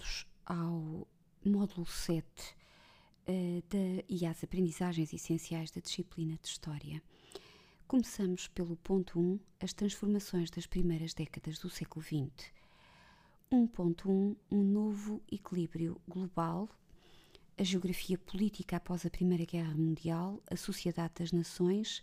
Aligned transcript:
bem-vindos 0.00 0.26
ao 0.46 1.06
módulo 1.44 1.86
7 1.86 2.24
uh, 2.24 3.62
da, 3.68 4.04
e 4.08 4.24
às 4.24 4.42
aprendizagens 4.42 5.12
essenciais 5.12 5.70
da 5.70 5.80
disciplina 5.80 6.38
de 6.40 6.48
História. 6.48 7.02
Começamos 7.86 8.48
pelo 8.48 8.76
ponto 8.76 9.20
1, 9.20 9.38
as 9.60 9.72
transformações 9.72 10.50
das 10.50 10.66
primeiras 10.66 11.12
décadas 11.12 11.58
do 11.58 11.68
século 11.68 12.02
XX. 12.02 12.50
1.1, 13.52 14.36
um 14.50 14.62
novo 14.62 15.22
equilíbrio 15.30 16.00
global, 16.08 16.68
a 17.58 17.62
geografia 17.62 18.16
política 18.16 18.76
após 18.76 19.04
a 19.04 19.10
Primeira 19.10 19.44
Guerra 19.44 19.74
Mundial, 19.74 20.42
a 20.50 20.56
sociedade 20.56 21.14
das 21.18 21.32
nações 21.32 22.02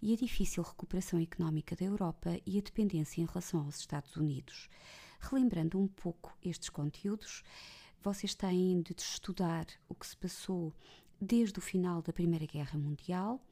e 0.00 0.14
a 0.14 0.16
difícil 0.16 0.62
recuperação 0.62 1.20
económica 1.20 1.76
da 1.76 1.84
Europa 1.84 2.40
e 2.46 2.58
a 2.58 2.62
dependência 2.62 3.20
em 3.20 3.26
relação 3.26 3.60
aos 3.60 3.80
Estados 3.80 4.16
Unidos. 4.16 4.68
Relembrando 5.30 5.78
um 5.78 5.86
pouco 5.86 6.36
estes 6.44 6.68
conteúdos, 6.68 7.42
vocês 8.02 8.34
têm 8.34 8.82
de 8.82 8.94
estudar 8.98 9.66
o 9.88 9.94
que 9.94 10.06
se 10.06 10.16
passou 10.16 10.72
desde 11.18 11.58
o 11.58 11.62
final 11.62 12.02
da 12.02 12.12
Primeira 12.12 12.44
Guerra 12.44 12.78
Mundial, 12.78 13.42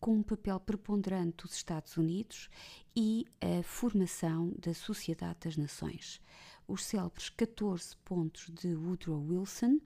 com 0.00 0.14
um 0.14 0.22
papel 0.22 0.58
preponderante 0.58 1.44
dos 1.44 1.54
Estados 1.54 1.98
Unidos 1.98 2.48
e 2.96 3.26
a 3.40 3.62
formação 3.62 4.54
da 4.58 4.72
Sociedade 4.72 5.40
das 5.44 5.56
Nações. 5.56 6.20
Os 6.66 6.84
célebres 6.84 7.28
14 7.28 7.94
pontos 7.98 8.48
de 8.50 8.74
Woodrow 8.74 9.22
Wilson 9.22 9.80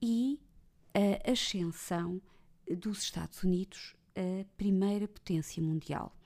e 0.00 0.38
a 0.94 1.32
ascensão 1.32 2.22
dos 2.78 3.02
Estados 3.02 3.42
Unidos 3.42 3.96
a 4.14 4.44
primeira 4.56 5.08
potência 5.08 5.60
mundial. 5.60 6.16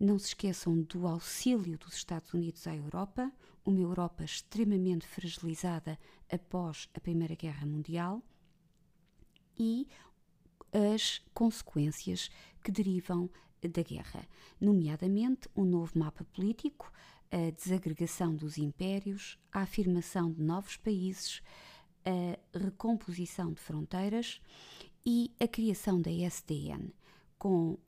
Não 0.00 0.18
se 0.18 0.28
esqueçam 0.28 0.80
do 0.80 1.06
auxílio 1.06 1.76
dos 1.76 1.94
Estados 1.94 2.32
Unidos 2.32 2.66
à 2.66 2.74
Europa, 2.74 3.30
uma 3.68 3.80
Europa 3.80 4.24
extremamente 4.24 5.06
fragilizada 5.06 5.98
após 6.32 6.88
a 6.94 7.00
Primeira 7.00 7.34
Guerra 7.34 7.66
Mundial 7.66 8.22
e 9.58 9.86
as 10.72 11.20
consequências 11.34 12.30
que 12.64 12.72
derivam 12.72 13.28
da 13.60 13.82
guerra, 13.82 14.26
nomeadamente 14.58 15.48
um 15.54 15.66
novo 15.66 15.98
mapa 15.98 16.24
político, 16.24 16.90
a 17.30 17.50
desagregação 17.50 18.34
dos 18.34 18.56
impérios, 18.56 19.38
a 19.52 19.60
afirmação 19.60 20.32
de 20.32 20.40
novos 20.40 20.78
países, 20.78 21.42
a 22.06 22.58
recomposição 22.58 23.52
de 23.52 23.60
fronteiras 23.60 24.40
e 25.04 25.30
a 25.38 25.46
criação 25.46 26.00
da 26.00 26.10
SDN, 26.10 26.94
com 27.38 27.78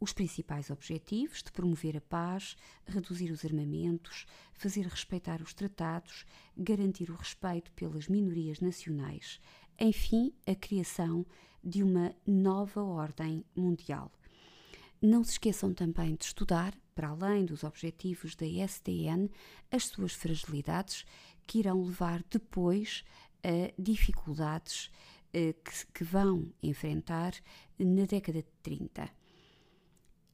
os 0.00 0.12
principais 0.12 0.70
objetivos 0.70 1.42
de 1.42 1.50
promover 1.52 1.96
a 1.96 2.00
paz, 2.00 2.56
reduzir 2.86 3.30
os 3.30 3.44
armamentos, 3.44 4.26
fazer 4.52 4.86
respeitar 4.86 5.40
os 5.40 5.54
tratados, 5.54 6.24
garantir 6.56 7.10
o 7.10 7.16
respeito 7.16 7.72
pelas 7.72 8.08
minorias 8.08 8.60
nacionais, 8.60 9.40
enfim, 9.78 10.32
a 10.46 10.54
criação 10.54 11.24
de 11.62 11.82
uma 11.82 12.14
nova 12.26 12.82
ordem 12.82 13.44
mundial. 13.54 14.12
Não 15.00 15.22
se 15.22 15.32
esqueçam 15.32 15.74
também 15.74 16.14
de 16.14 16.24
estudar, 16.24 16.74
para 16.94 17.08
além 17.08 17.44
dos 17.44 17.64
objetivos 17.64 18.34
da 18.34 18.46
SDN, 18.46 19.30
as 19.70 19.86
suas 19.86 20.12
fragilidades 20.12 21.04
que 21.46 21.58
irão 21.58 21.82
levar 21.82 22.22
depois 22.30 23.04
a 23.44 23.72
dificuldades 23.80 24.90
eh, 25.32 25.52
que, 25.52 25.86
que 25.92 26.04
vão 26.04 26.50
enfrentar 26.62 27.34
na 27.78 28.06
década 28.06 28.42
de 28.42 28.48
30. 28.62 29.08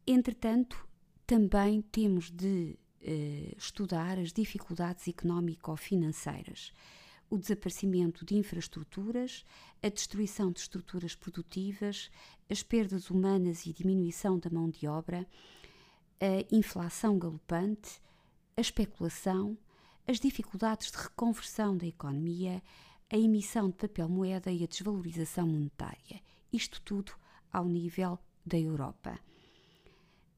Entretanto, 0.07 0.87
também 1.27 1.81
temos 1.81 2.31
de 2.31 2.77
eh, 3.01 3.55
estudar 3.57 4.19
as 4.19 4.33
dificuldades 4.33 5.07
económico-financeiras, 5.07 6.73
o 7.31 7.39
desaparecimento 7.39 8.25
de 8.25 8.37
infraestruturas, 8.37 9.45
a 9.83 9.89
destruição 9.89 10.51
de 10.51 10.61
estruturas 10.61 11.15
produtivas, 11.15 12.11
as 12.51 12.63
perdas 12.63 13.11
humanas 13.11 13.65
e 13.65 13.73
diminuição 13.73 14.39
da 14.39 14.51
mão 14.51 14.69
de 14.69 14.87
obra, 14.87 15.27
a 16.21 16.55
inflação 16.55 17.19
galopante, 17.19 18.01
a 18.57 18.61
especulação, 18.61 19.57
as 20.07 20.19
dificuldades 20.19 20.91
de 20.91 20.99
reconversão 20.99 21.77
da 21.77 21.87
economia, 21.87 22.63
a 23.09 23.17
emissão 23.17 23.71
de 23.71 23.77
papel-moeda 23.77 24.51
e 24.51 24.65
a 24.65 24.67
desvalorização 24.67 25.47
monetária. 25.47 26.21
Isto 26.53 26.81
tudo 26.83 27.13
ao 27.53 27.67
nível 27.67 28.19
da 28.45 28.59
Europa. 28.59 29.19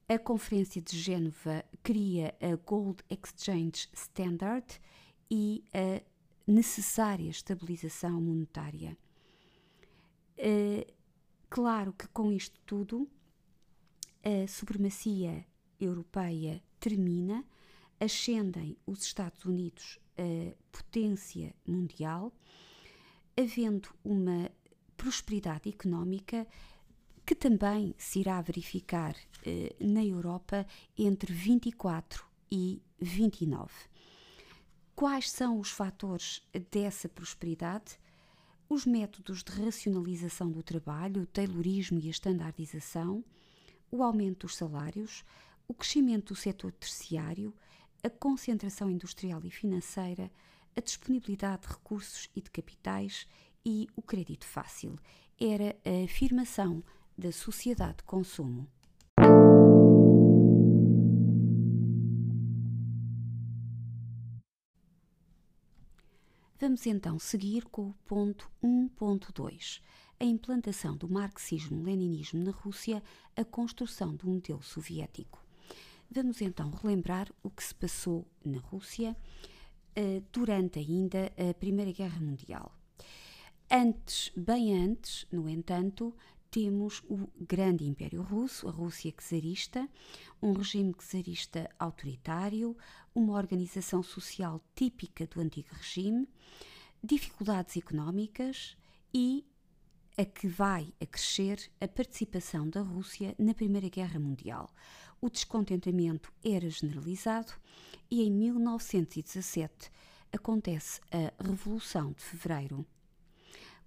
A 0.07 0.19
Conferência 0.19 0.83
de 0.83 0.99
Gênova 0.99 1.65
cria 1.83 2.35
a 2.39 2.55
Gold 2.57 3.03
Exchange 3.09 3.89
Standard 3.95 4.79
e 5.31 5.65
a 5.73 6.03
necessária 6.47 7.31
estabilização 7.31 8.21
monetária. 8.21 8.99
Uh, 10.37 10.93
claro 11.49 11.95
que 11.95 12.07
com 12.09 12.31
isto 12.31 12.61
tudo 12.67 13.09
a 14.23 14.47
supremacia 14.47 15.47
europeia 15.81 16.63
termina, 16.79 17.43
ascendem 17.99 18.77
os 18.87 19.05
Estados 19.05 19.47
Unidos 19.47 19.99
a 20.19 20.55
potência 20.71 21.55
mundial 21.67 22.31
havendo 23.37 23.89
uma 24.05 24.51
prosperidade 24.99 25.69
económica 25.69 26.47
que 27.27 27.35
também 27.35 27.95
se 27.97 28.21
irá 28.21 28.41
verificar 28.43 29.17
eh, 29.17 29.34
na 29.81 30.05
Europa 30.05 30.67
entre 30.97 31.33
24 31.33 32.25
e 32.51 32.83
29. 33.01 33.73
Quais 34.95 35.31
são 35.31 35.59
os 35.59 35.71
fatores 35.71 36.41
dessa 36.71 37.09
prosperidade? 37.09 37.99
Os 38.69 38.87
métodos 38.87 39.43
de 39.43 39.53
racionalização 39.53 40.51
do 40.51 40.63
trabalho, 40.63 41.23
o 41.23 41.27
taylorismo 41.27 41.99
e 41.99 42.09
a 42.09 42.11
standardização, 42.11 43.25
o 43.91 44.03
aumento 44.03 44.47
dos 44.47 44.57
salários, 44.57 45.25
o 45.67 45.75
crescimento 45.75 46.33
do 46.33 46.37
setor 46.37 46.73
terciário, 46.73 47.53
a 48.03 48.11
concentração 48.11 48.91
industrial 48.91 49.41
e 49.45 49.51
financeira, 49.51 50.31
a 50.77 50.81
disponibilidade 50.81 51.63
de 51.63 51.69
recursos 51.69 52.29
e 52.35 52.41
de 52.41 52.51
capitais 52.51 53.27
e 53.65 53.89
o 53.97 54.03
crédito 54.03 54.47
fácil. 54.47 54.99
Era 55.41 55.77
a 55.85 56.05
afirmação 56.05 56.83
da 57.17 57.33
sociedade 57.33 57.99
de 57.99 58.05
consumo. 58.05 58.69
Vamos 66.65 66.87
então 66.87 67.19
seguir 67.19 67.67
com 67.67 67.91
o 67.91 67.95
ponto 68.07 68.51
1.2, 68.63 69.83
a 70.19 70.25
implantação 70.25 70.97
do 70.97 71.07
marxismo-leninismo 71.07 72.43
na 72.43 72.53
Rússia, 72.53 73.03
a 73.37 73.45
construção 73.45 74.17
do 74.17 74.27
modelo 74.27 74.63
soviético. 74.63 75.45
Vamos 76.11 76.41
então 76.41 76.71
relembrar 76.71 77.31
o 77.43 77.51
que 77.51 77.63
se 77.63 77.75
passou 77.75 78.27
na 78.43 78.61
Rússia 78.61 79.15
uh, 79.91 80.25
durante 80.33 80.79
ainda 80.79 81.31
a 81.37 81.53
Primeira 81.53 81.93
Guerra 81.93 82.19
Mundial. 82.19 82.75
Antes, 83.71 84.33
bem 84.35 84.75
antes, 84.75 85.27
no 85.31 85.47
entanto, 85.51 86.17
temos 86.55 87.03
o 87.09 87.29
grande 87.37 87.85
Império 87.85 88.23
Russo, 88.23 88.69
a 88.69 88.71
Rússia 88.71 89.13
czarista, 89.19 89.89
um 90.41 90.53
regime 90.53 90.95
czarista 90.95 91.69
autoritário, 91.81 92.77
uma 93.13 93.33
organização 93.33 94.05
social 94.05 94.61
típica 94.73 95.27
do 95.27 95.41
antigo 95.41 95.71
regime, 95.73 96.29
dificuldades 97.03 97.77
económicas 97.77 98.77
e 99.13 99.45
a 100.17 100.25
que 100.25 100.47
vai 100.47 100.95
a 101.01 101.07
crescer 101.07 101.59
a 101.81 101.89
participação 101.89 102.71
da 102.71 102.83
Rússia 102.83 103.35
na 103.37 103.53
Primeira 103.53 103.89
Guerra 103.89 104.21
Mundial. 104.21 104.71
O 105.21 105.29
descontentamento 105.29 106.33
era 106.45 106.71
generalizado 106.71 107.53
e 108.09 108.23
em 108.23 108.31
1917 108.31 109.91
acontece 110.33 111.01
a 111.11 111.43
Revolução 111.43 112.13
de 112.13 112.23
Fevereiro. 112.23 112.87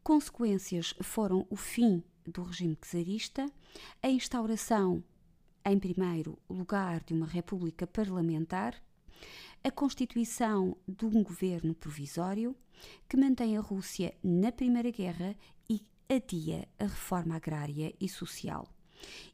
Consequências 0.04 0.94
foram 1.02 1.48
o 1.50 1.56
fim 1.56 2.04
do 2.28 2.44
regime 2.44 2.76
czarista, 2.76 3.50
a 4.04 4.10
instauração, 4.10 5.04
em 5.66 5.80
primeiro 5.80 6.38
lugar, 6.50 7.04
de 7.04 7.14
uma 7.14 7.26
república 7.26 7.88
parlamentar, 7.88 8.76
a 9.64 9.72
constituição 9.72 10.78
de 10.88 11.06
um 11.06 11.24
governo 11.24 11.74
provisório 11.74 12.56
que 13.10 13.18
mantém 13.18 13.58
a 13.58 13.62
Rússia 13.62 14.14
na 14.24 14.52
Primeira 14.52 14.92
Guerra 14.92 15.36
e 15.70 15.82
adia 16.10 16.68
a 16.78 16.84
reforma 16.84 17.36
agrária 17.36 17.94
e 18.00 18.08
social. 18.08 18.68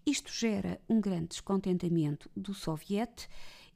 Isto 0.06 0.32
gera 0.32 0.80
um 0.88 1.02
grande 1.02 1.30
descontentamento 1.30 2.30
do 2.36 2.54
Soviete 2.54 3.28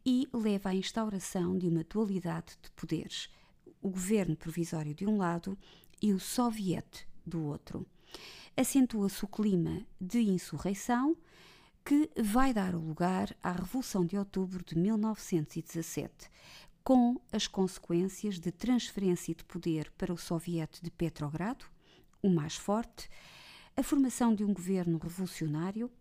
e 0.06 0.28
leva 0.34 0.70
à 0.70 0.76
instauração 0.76 1.58
de 1.58 1.68
uma 1.68 1.84
dualidade 1.84 2.58
de 2.62 2.72
poderes, 2.72 3.30
o 3.82 3.90
governo 3.90 4.36
provisório 4.36 4.94
de 4.94 5.06
um 5.06 5.18
lado 5.18 5.58
e 6.02 6.14
o 6.14 6.20
soviete 6.20 7.08
do 7.26 7.44
outro. 7.44 7.86
Acentua-se 8.60 9.24
o 9.24 9.28
clima 9.28 9.86
de 10.02 10.20
insurreição 10.20 11.16
que 11.86 12.10
vai 12.20 12.52
dar 12.52 12.74
lugar 12.74 13.38
à 13.44 13.52
Revolução 13.52 14.04
de 14.04 14.18
Outubro 14.18 14.66
de 14.66 14.76
1917, 14.76 16.28
com 16.84 17.22
as 17.32 17.46
consequências 17.46 18.40
de 18.40 18.52
transferência 18.52 19.36
de 19.36 19.44
poder 19.44 19.92
para 19.92 20.12
o 20.12 20.18
Soviete 20.18 20.82
de 20.82 20.90
Petrogrado, 20.90 21.66
o 22.20 22.32
mais 22.32 22.56
forte, 22.56 23.08
a 23.76 23.84
formação 23.84 24.34
de 24.34 24.44
um 24.44 24.52
governo 24.52 24.98
revolucionário, 24.98 25.92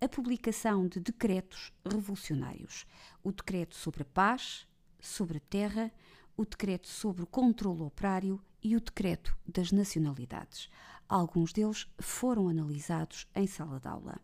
a 0.00 0.08
publicação 0.08 0.88
de 0.88 0.98
decretos 0.98 1.72
revolucionários, 1.88 2.84
o 3.22 3.30
decreto 3.30 3.76
sobre 3.76 4.02
a 4.02 4.06
paz, 4.06 4.66
sobre 5.00 5.36
a 5.36 5.42
terra, 5.48 5.92
o 6.36 6.44
decreto 6.44 6.88
sobre 6.88 7.22
o 7.22 7.28
controle 7.28 7.82
operário 7.82 8.42
e 8.60 8.76
o 8.76 8.80
decreto 8.80 9.36
das 9.46 9.70
nacionalidades. 9.70 10.68
Alguns 11.12 11.52
deles 11.52 11.86
foram 11.98 12.48
analisados 12.48 13.28
em 13.34 13.46
sala 13.46 13.78
de 13.78 13.86
aula. 13.86 14.18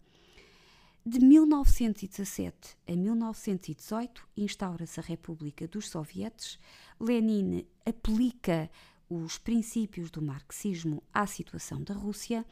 De 1.05 1.21
1917 1.21 2.79
a 2.87 2.97
1918 2.97 4.27
instaura-se 4.35 4.99
a 4.99 5.03
República 5.03 5.69
dos 5.69 5.91
Sovietes. 5.91 6.59
Lenin 6.99 7.67
aplica 7.85 8.71
os 9.07 9.37
princípios 9.37 10.11
do 10.11 10.23
marxismo 10.23 11.03
à 11.13 11.27
situação 11.27 11.83
da 11.83 11.93
Rússia, 11.93 12.43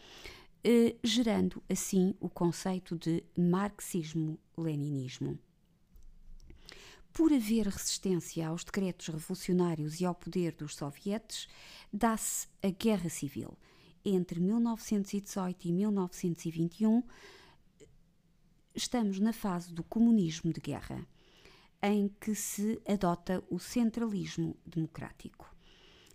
eh, 0.62 0.96
gerando 1.02 1.62
assim 1.66 2.14
o 2.20 2.28
conceito 2.28 2.98
de 2.98 3.24
marxismo-leninismo. 3.38 5.38
Por 7.10 7.32
haver 7.32 7.68
resistência 7.68 8.46
aos 8.46 8.64
decretos 8.64 9.08
revolucionários 9.08 9.98
e 9.98 10.04
ao 10.04 10.14
poder 10.14 10.52
dos 10.52 10.76
sovietes, 10.76 11.48
dá-se 11.90 12.48
a 12.62 12.68
Guerra 12.68 13.08
Civil. 13.08 13.56
Entre 14.08 14.38
1918 14.38 15.66
e 15.66 15.72
1921, 15.72 17.02
estamos 18.72 19.18
na 19.18 19.32
fase 19.32 19.74
do 19.74 19.82
comunismo 19.82 20.52
de 20.52 20.60
guerra, 20.60 21.04
em 21.82 22.06
que 22.20 22.32
se 22.32 22.80
adota 22.86 23.42
o 23.50 23.58
centralismo 23.58 24.56
democrático. 24.64 25.52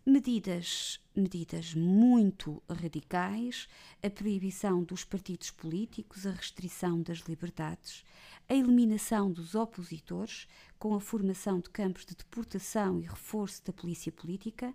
Medidas, 0.06 1.02
medidas 1.14 1.74
muito 1.74 2.64
radicais, 2.70 3.68
a 4.02 4.10
proibição 4.10 4.86
dos 4.86 5.04
partidos 5.04 5.52
políticos, 5.52 6.26
a 6.26 6.32
restrição 6.32 7.02
das 7.02 7.18
liberdades, 7.18 8.06
a 8.48 8.56
eliminação 8.56 9.30
dos 9.30 9.54
opositores, 9.54 10.48
com 10.80 10.96
a 10.96 11.02
formação 11.02 11.60
de 11.60 11.70
campos 11.70 12.06
de 12.06 12.16
deportação 12.16 13.02
e 13.02 13.04
reforço 13.04 13.66
da 13.66 13.74
polícia 13.74 14.14
política, 14.14 14.74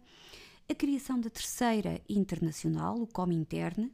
a 0.68 0.74
criação 0.74 1.20
da 1.20 1.30
Terceira 1.30 2.00
Internacional, 2.08 3.00
o 3.00 3.06
Comintern, 3.06 3.92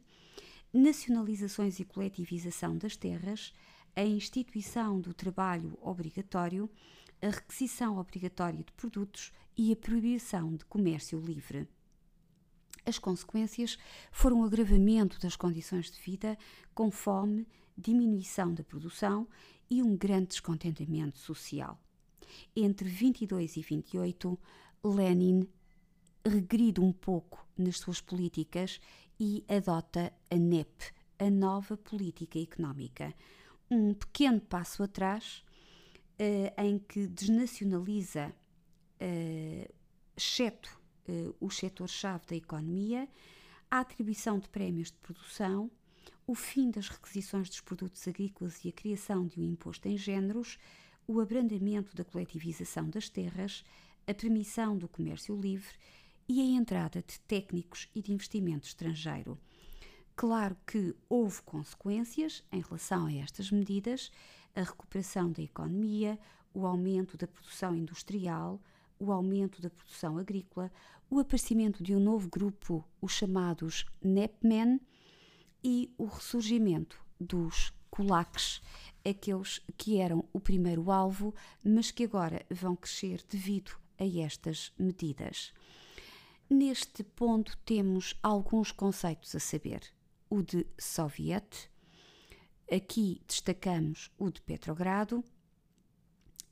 nacionalizações 0.73 1.79
e 1.79 1.85
coletivização 1.85 2.75
das 2.75 2.97
terras, 2.97 3.53
a 3.95 4.03
instituição 4.03 4.99
do 4.99 5.13
trabalho 5.13 5.77
obrigatório, 5.81 6.67
a 7.21 7.27
requisição 7.29 7.99
obrigatória 7.99 8.63
de 8.63 8.71
produtos 8.71 9.31
e 9.55 9.71
a 9.71 9.75
proibição 9.75 10.55
de 10.55 10.65
comércio 10.65 11.19
livre. 11.19 11.67
As 12.83 12.97
consequências 12.97 13.77
foram 14.11 14.41
o 14.41 14.43
agravamento 14.43 15.19
das 15.19 15.35
condições 15.35 15.91
de 15.91 16.01
vida, 16.01 16.35
com 16.73 16.89
fome, 16.89 17.47
diminuição 17.77 18.51
da 18.51 18.63
produção 18.63 19.27
e 19.69 19.81
um 19.83 19.95
grande 19.95 20.29
descontentamento 20.29 21.19
social. 21.19 21.79
Entre 22.55 22.89
22 22.89 23.57
e 23.57 23.61
28, 23.61 24.39
Lenin 24.83 25.47
regride 26.25 26.79
um 26.79 26.91
pouco 26.91 27.45
nas 27.57 27.79
suas 27.79 27.99
políticas 28.01 28.79
e 29.19 29.43
adota 29.47 30.11
a 30.29 30.35
NEP, 30.35 30.91
a 31.19 31.29
nova 31.29 31.77
política 31.77 32.39
económica, 32.39 33.13
um 33.69 33.93
pequeno 33.93 34.39
passo 34.39 34.83
atrás 34.83 35.43
uh, 36.19 36.61
em 36.61 36.79
que 36.79 37.07
desnacionaliza, 37.07 38.33
uh, 39.01 39.73
exceto 40.15 40.69
uh, 41.07 41.35
os 41.39 41.57
setores-chave 41.57 42.25
da 42.27 42.35
economia, 42.35 43.07
a 43.69 43.79
atribuição 43.79 44.39
de 44.39 44.47
prémios 44.49 44.91
de 44.91 44.97
produção, 44.97 45.69
o 46.25 46.35
fim 46.35 46.71
das 46.71 46.87
requisições 46.87 47.49
dos 47.49 47.59
produtos 47.59 48.07
agrícolas 48.07 48.63
e 48.63 48.69
a 48.69 48.71
criação 48.71 49.27
de 49.27 49.39
um 49.39 49.43
imposto 49.43 49.87
em 49.87 49.97
géneros, 49.97 50.57
o 51.05 51.19
abrandamento 51.19 51.95
da 51.95 52.05
coletivização 52.05 52.89
das 52.89 53.09
terras, 53.09 53.63
a 54.07 54.13
permissão 54.13 54.77
do 54.77 54.87
comércio 54.87 55.35
livre 55.39 55.73
e 56.27 56.41
a 56.41 56.45
entrada 56.45 57.01
de 57.01 57.19
técnicos 57.21 57.89
e 57.93 58.01
de 58.01 58.11
investimento 58.11 58.67
estrangeiro. 58.67 59.39
Claro 60.15 60.55
que 60.65 60.95
houve 61.09 61.41
consequências 61.41 62.43
em 62.51 62.61
relação 62.61 63.07
a 63.07 63.13
estas 63.13 63.51
medidas, 63.51 64.11
a 64.55 64.61
recuperação 64.61 65.31
da 65.31 65.41
economia, 65.41 66.19
o 66.53 66.65
aumento 66.65 67.17
da 67.17 67.27
produção 67.27 67.75
industrial, 67.75 68.61
o 68.99 69.11
aumento 69.11 69.61
da 69.61 69.69
produção 69.69 70.17
agrícola, 70.17 70.71
o 71.09 71.19
aparecimento 71.19 71.83
de 71.83 71.95
um 71.95 71.99
novo 71.99 72.29
grupo, 72.29 72.85
os 73.01 73.11
chamados 73.11 73.85
NEPMEN, 74.01 74.79
e 75.63 75.93
o 75.97 76.05
ressurgimento 76.05 76.99
dos 77.19 77.73
kulaks, 77.89 78.61
aqueles 79.05 79.61
que 79.77 79.97
eram 79.97 80.27
o 80.33 80.39
primeiro 80.39 80.91
alvo, 80.91 81.33
mas 81.63 81.89
que 81.89 82.03
agora 82.03 82.45
vão 82.49 82.75
crescer 82.75 83.23
devido 83.29 83.71
a 83.97 84.05
estas 84.05 84.73
medidas. 84.77 85.53
Neste 86.49 87.03
ponto 87.03 87.57
temos 87.65 88.17
alguns 88.21 88.71
conceitos 88.71 89.33
a 89.35 89.39
saber. 89.39 89.81
O 90.29 90.41
de 90.41 90.65
Soviet, 90.77 91.69
aqui 92.71 93.21
destacamos 93.27 94.11
o 94.17 94.29
de 94.29 94.41
Petrogrado, 94.41 95.23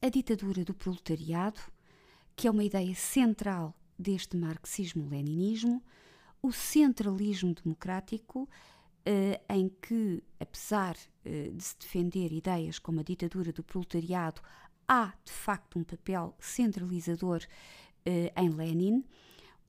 a 0.01 0.09
ditadura 0.09 0.63
do 0.63 0.73
proletariado, 0.73 1.59
que 2.35 2.47
é 2.47 2.51
uma 2.51 2.63
ideia 2.63 2.95
central 2.95 3.75
deste 3.97 4.35
marxismo-leninismo, 4.35 5.83
o 6.41 6.51
centralismo 6.51 7.53
democrático, 7.53 8.49
eh, 9.05 9.41
em 9.49 9.69
que, 9.69 10.23
apesar 10.39 10.95
eh, 11.23 11.51
de 11.53 11.63
se 11.63 11.77
defender 11.77 12.31
ideias 12.31 12.79
como 12.79 12.99
a 12.99 13.03
ditadura 13.03 13.51
do 13.51 13.63
proletariado, 13.63 14.41
há 14.87 15.13
de 15.23 15.31
facto 15.31 15.77
um 15.77 15.83
papel 15.83 16.35
centralizador 16.39 17.45
eh, 18.05 18.33
em 18.35 18.49
Lenin, 18.49 19.03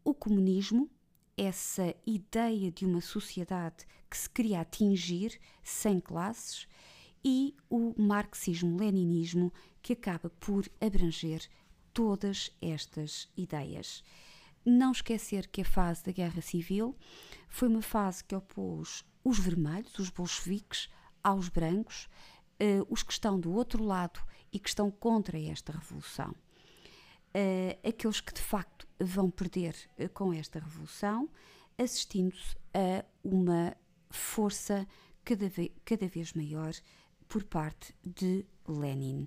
o 0.05 0.15
comunismo, 0.15 0.91
essa 1.37 1.95
ideia 2.07 2.71
de 2.71 2.85
uma 2.85 3.01
sociedade 3.01 3.87
que 4.11 4.17
se 4.17 4.29
queria 4.29 4.61
atingir 4.61 5.41
sem 5.63 6.01
classes 6.01 6.67
e 7.25 7.55
o 7.71 7.95
marxismo-leninismo 8.01 9.53
que 9.81 9.93
acaba 9.93 10.29
por 10.29 10.69
abranger 10.81 11.49
todas 11.93 12.51
estas 12.61 13.29
ideias. 13.37 14.03
Não 14.65 14.93
esquecer 14.93 15.49
que 15.49 15.63
a 15.63 15.65
fase 15.65 16.05
da 16.05 16.13
Guerra 16.13 16.41
Civil 16.41 16.97
foi 17.49 17.69
uma 17.69 17.83
fase 17.83 18.23
que 18.23 18.35
opôs 18.35 19.05
os 19.25 19.39
vermelhos, 19.39 19.99
os 19.99 20.11
bolcheviques, 20.11 20.89
aos 21.23 21.49
brancos, 21.49 22.09
uh, 22.61 22.87
os 22.89 23.03
que 23.03 23.13
estão 23.13 23.39
do 23.39 23.53
outro 23.53 23.85
lado 23.85 24.21
e 24.53 24.59
que 24.59 24.69
estão 24.69 24.91
contra 24.91 25.41
esta 25.41 25.73
revolução. 25.73 26.35
Uh, 27.35 27.89
aqueles 27.89 28.21
que 28.21 28.35
de 28.35 28.41
facto 28.41 28.87
vão 29.03 29.31
perder 29.31 29.75
uh, 29.99 30.09
com 30.11 30.33
esta 30.33 30.59
revolução, 30.59 31.29
assistindo-se 31.79 32.57
a 32.75 33.05
uma 33.25 33.77
força 34.11 34.87
cada, 35.25 35.49
ve 35.49 35.73
cada 35.85 36.07
vez 36.07 36.33
maior 36.33 36.73
por 37.29 37.45
parte 37.45 37.95
de 38.05 38.45
Lenin. 38.67 39.27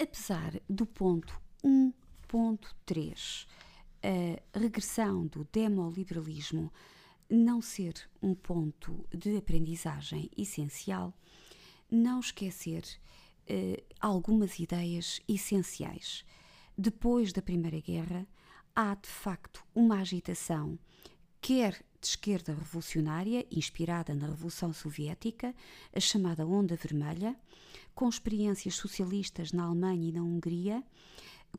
Apesar 0.00 0.60
do 0.68 0.86
ponto 0.86 1.40
1.3, 1.64 3.46
a 4.02 4.58
regressão 4.58 5.26
do 5.26 5.46
demoliberalismo 5.52 6.72
não 7.28 7.60
ser 7.60 7.94
um 8.22 8.34
ponto 8.34 9.06
de 9.14 9.36
aprendizagem 9.36 10.30
essencial, 10.36 11.12
não 11.90 12.20
esquecer 12.20 12.84
uh, 13.50 13.82
algumas 14.00 14.58
ideias 14.58 15.20
essenciais. 15.28 16.24
Depois 16.76 17.32
da 17.32 17.42
Primeira 17.42 17.80
Guerra, 17.80 18.26
há 18.74 18.94
de 18.94 19.08
facto 19.08 19.64
uma 19.74 20.00
agitação, 20.00 20.78
quer 21.40 21.84
de 22.00 22.06
esquerda 22.06 22.54
revolucionária, 22.54 23.44
inspirada 23.50 24.14
na 24.14 24.28
Revolução 24.28 24.72
Soviética, 24.72 25.54
a 25.92 25.98
chamada 25.98 26.46
Onda 26.46 26.76
Vermelha, 26.76 27.36
com 27.94 28.08
experiências 28.08 28.76
socialistas 28.76 29.52
na 29.52 29.64
Alemanha 29.64 30.08
e 30.08 30.12
na 30.12 30.22
Hungria, 30.22 30.84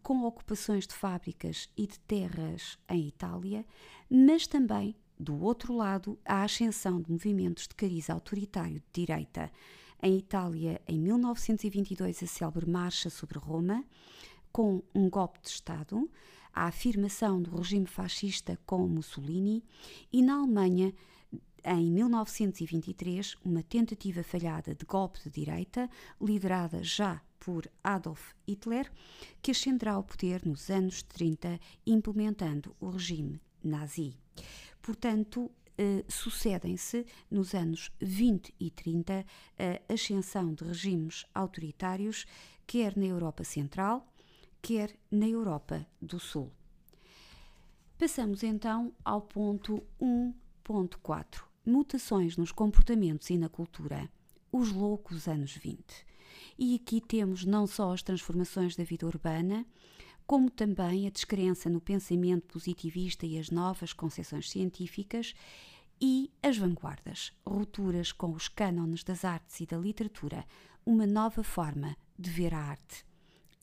com 0.02 0.24
ocupações 0.24 0.88
de 0.88 0.94
fábricas 0.94 1.70
e 1.76 1.86
de 1.86 2.00
terras 2.00 2.78
em 2.88 3.08
Itália, 3.08 3.66
mas 4.10 4.48
também, 4.48 4.96
do 5.20 5.38
outro 5.44 5.76
lado, 5.76 6.18
a 6.24 6.44
ascensão 6.44 7.02
de 7.02 7.12
movimentos 7.12 7.68
de 7.68 7.76
cariz 7.76 8.10
autoritário 8.10 8.76
de 8.76 9.06
direita. 9.06 9.52
Em 10.02 10.18
Itália, 10.18 10.82
em 10.88 10.98
1922, 10.98 12.24
a 12.24 12.28
célebre 12.28 12.70
Marcha 12.70 13.10
sobre 13.10 13.38
Roma, 13.38 13.84
com 14.52 14.82
um 14.96 15.10
golpe 15.10 15.42
de 15.42 15.50
Estado, 15.50 16.10
a 16.54 16.68
afirmação 16.68 17.42
do 17.42 17.58
regime 17.58 17.86
fascista 17.86 18.58
com 18.66 18.88
Mussolini, 18.88 19.64
e 20.12 20.22
na 20.22 20.36
Alemanha, 20.36 20.94
em 21.66 21.92
1923, 21.92 23.36
uma 23.44 23.62
tentativa 23.62 24.24
falhada 24.24 24.74
de 24.74 24.86
golpe 24.86 25.20
de 25.22 25.30
direita, 25.30 25.90
liderada 26.22 26.82
já 26.82 27.22
por 27.38 27.70
Adolf 27.84 28.32
Hitler, 28.48 28.90
que 29.42 29.52
ascenderá 29.52 29.94
ao 29.94 30.04
poder 30.04 30.46
nos 30.46 30.70
anos 30.70 31.04
30, 31.04 31.60
implementando 31.86 32.74
o 32.80 32.90
regime 32.90 33.42
nazi. 33.62 34.18
Portanto, 34.82 35.52
eh, 35.78 36.04
sucedem-se 36.08 37.06
nos 37.30 37.54
anos 37.54 37.92
20 38.02 38.54
e 38.60 38.70
30 38.70 39.26
a 39.58 39.94
ascensão 39.94 40.54
de 40.54 40.64
regimes 40.64 41.26
autoritários, 41.34 42.26
quer 42.66 42.98
na 42.98 43.06
Europa 43.06 43.44
Central, 43.44 44.08
quer 44.62 44.96
na 45.10 45.28
Europa 45.28 45.86
do 46.02 46.20
Sul. 46.20 46.52
Passamos 47.98 48.44
então 48.44 48.94
ao 49.04 49.22
ponto 49.22 49.84
1.4 50.02 51.44
mutações 51.66 52.38
nos 52.38 52.52
comportamentos 52.52 53.30
e 53.30 53.38
na 53.38 53.50
cultura, 53.50 54.10
os 54.52 54.72
loucos 54.72 55.28
anos 55.28 55.56
20. 55.56 55.84
E 56.58 56.76
aqui 56.76 57.00
temos 57.02 57.46
não 57.46 57.68
só 57.68 57.94
as 57.94 58.02
transformações 58.02 58.76
da 58.76 58.84
vida 58.84 59.06
urbana, 59.06 59.66
como 60.30 60.48
também 60.48 61.08
a 61.08 61.10
descrença 61.10 61.72
no 61.72 61.82
pensamento 61.82 62.46
positivista 62.50 63.26
e 63.26 63.40
as 63.40 63.50
novas 63.50 63.94
concepções 63.94 64.48
científicas 64.48 65.34
e 66.00 66.32
as 66.44 66.56
vanguardas, 66.56 67.34
rupturas 67.44 68.12
com 68.12 68.34
os 68.34 68.48
cânones 68.48 69.04
das 69.04 69.26
artes 69.26 69.60
e 69.60 69.66
da 69.66 69.76
literatura, 69.76 70.46
uma 70.86 71.08
nova 71.08 71.42
forma 71.42 71.98
de 72.16 72.30
ver 72.30 72.54
a 72.54 72.60
arte 72.60 73.04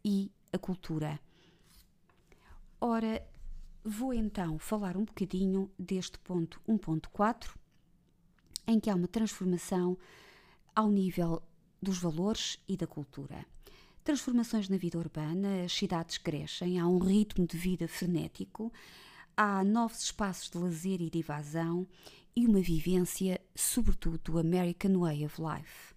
e 0.05 0.29
a 0.53 0.59
cultura. 0.59 1.21
Ora, 2.81 3.25
vou 3.85 4.13
então 4.13 4.59
falar 4.59 4.97
um 4.97 5.05
bocadinho 5.05 5.71
deste 5.79 6.19
ponto 6.19 6.61
1.4 6.69 7.55
em 8.67 8.81
que 8.81 8.91
há 8.91 8.97
uma 8.97 9.07
transformação 9.07 9.97
ao 10.75 10.91
nível 10.91 11.41
dos 11.81 11.99
valores 11.99 12.59
e 12.67 12.77
da 12.77 12.89
cultura. 12.89 13.47
Transformações 14.07 14.69
na 14.69 14.77
vida 14.77 14.99
urbana, 14.99 15.65
as 15.65 15.73
cidades 15.73 16.17
crescem, 16.17 16.79
há 16.79 16.87
um 16.87 16.99
ritmo 16.99 17.45
de 17.45 17.59
vida 17.59 17.89
frenético, 17.89 18.73
há 19.37 19.65
novos 19.65 20.01
espaços 20.01 20.49
de 20.49 20.57
lazer 20.57 21.03
e 21.03 21.11
de 21.11 21.19
evasão 21.19 21.89
e 22.37 22.47
uma 22.47 22.61
vivência, 22.61 23.41
sobretudo, 23.53 24.19
do 24.19 24.39
American 24.39 25.01
Way 25.01 25.27
of 25.27 25.43
Life. 25.43 25.93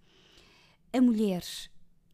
A 0.92 1.00
mulher 1.00 1.44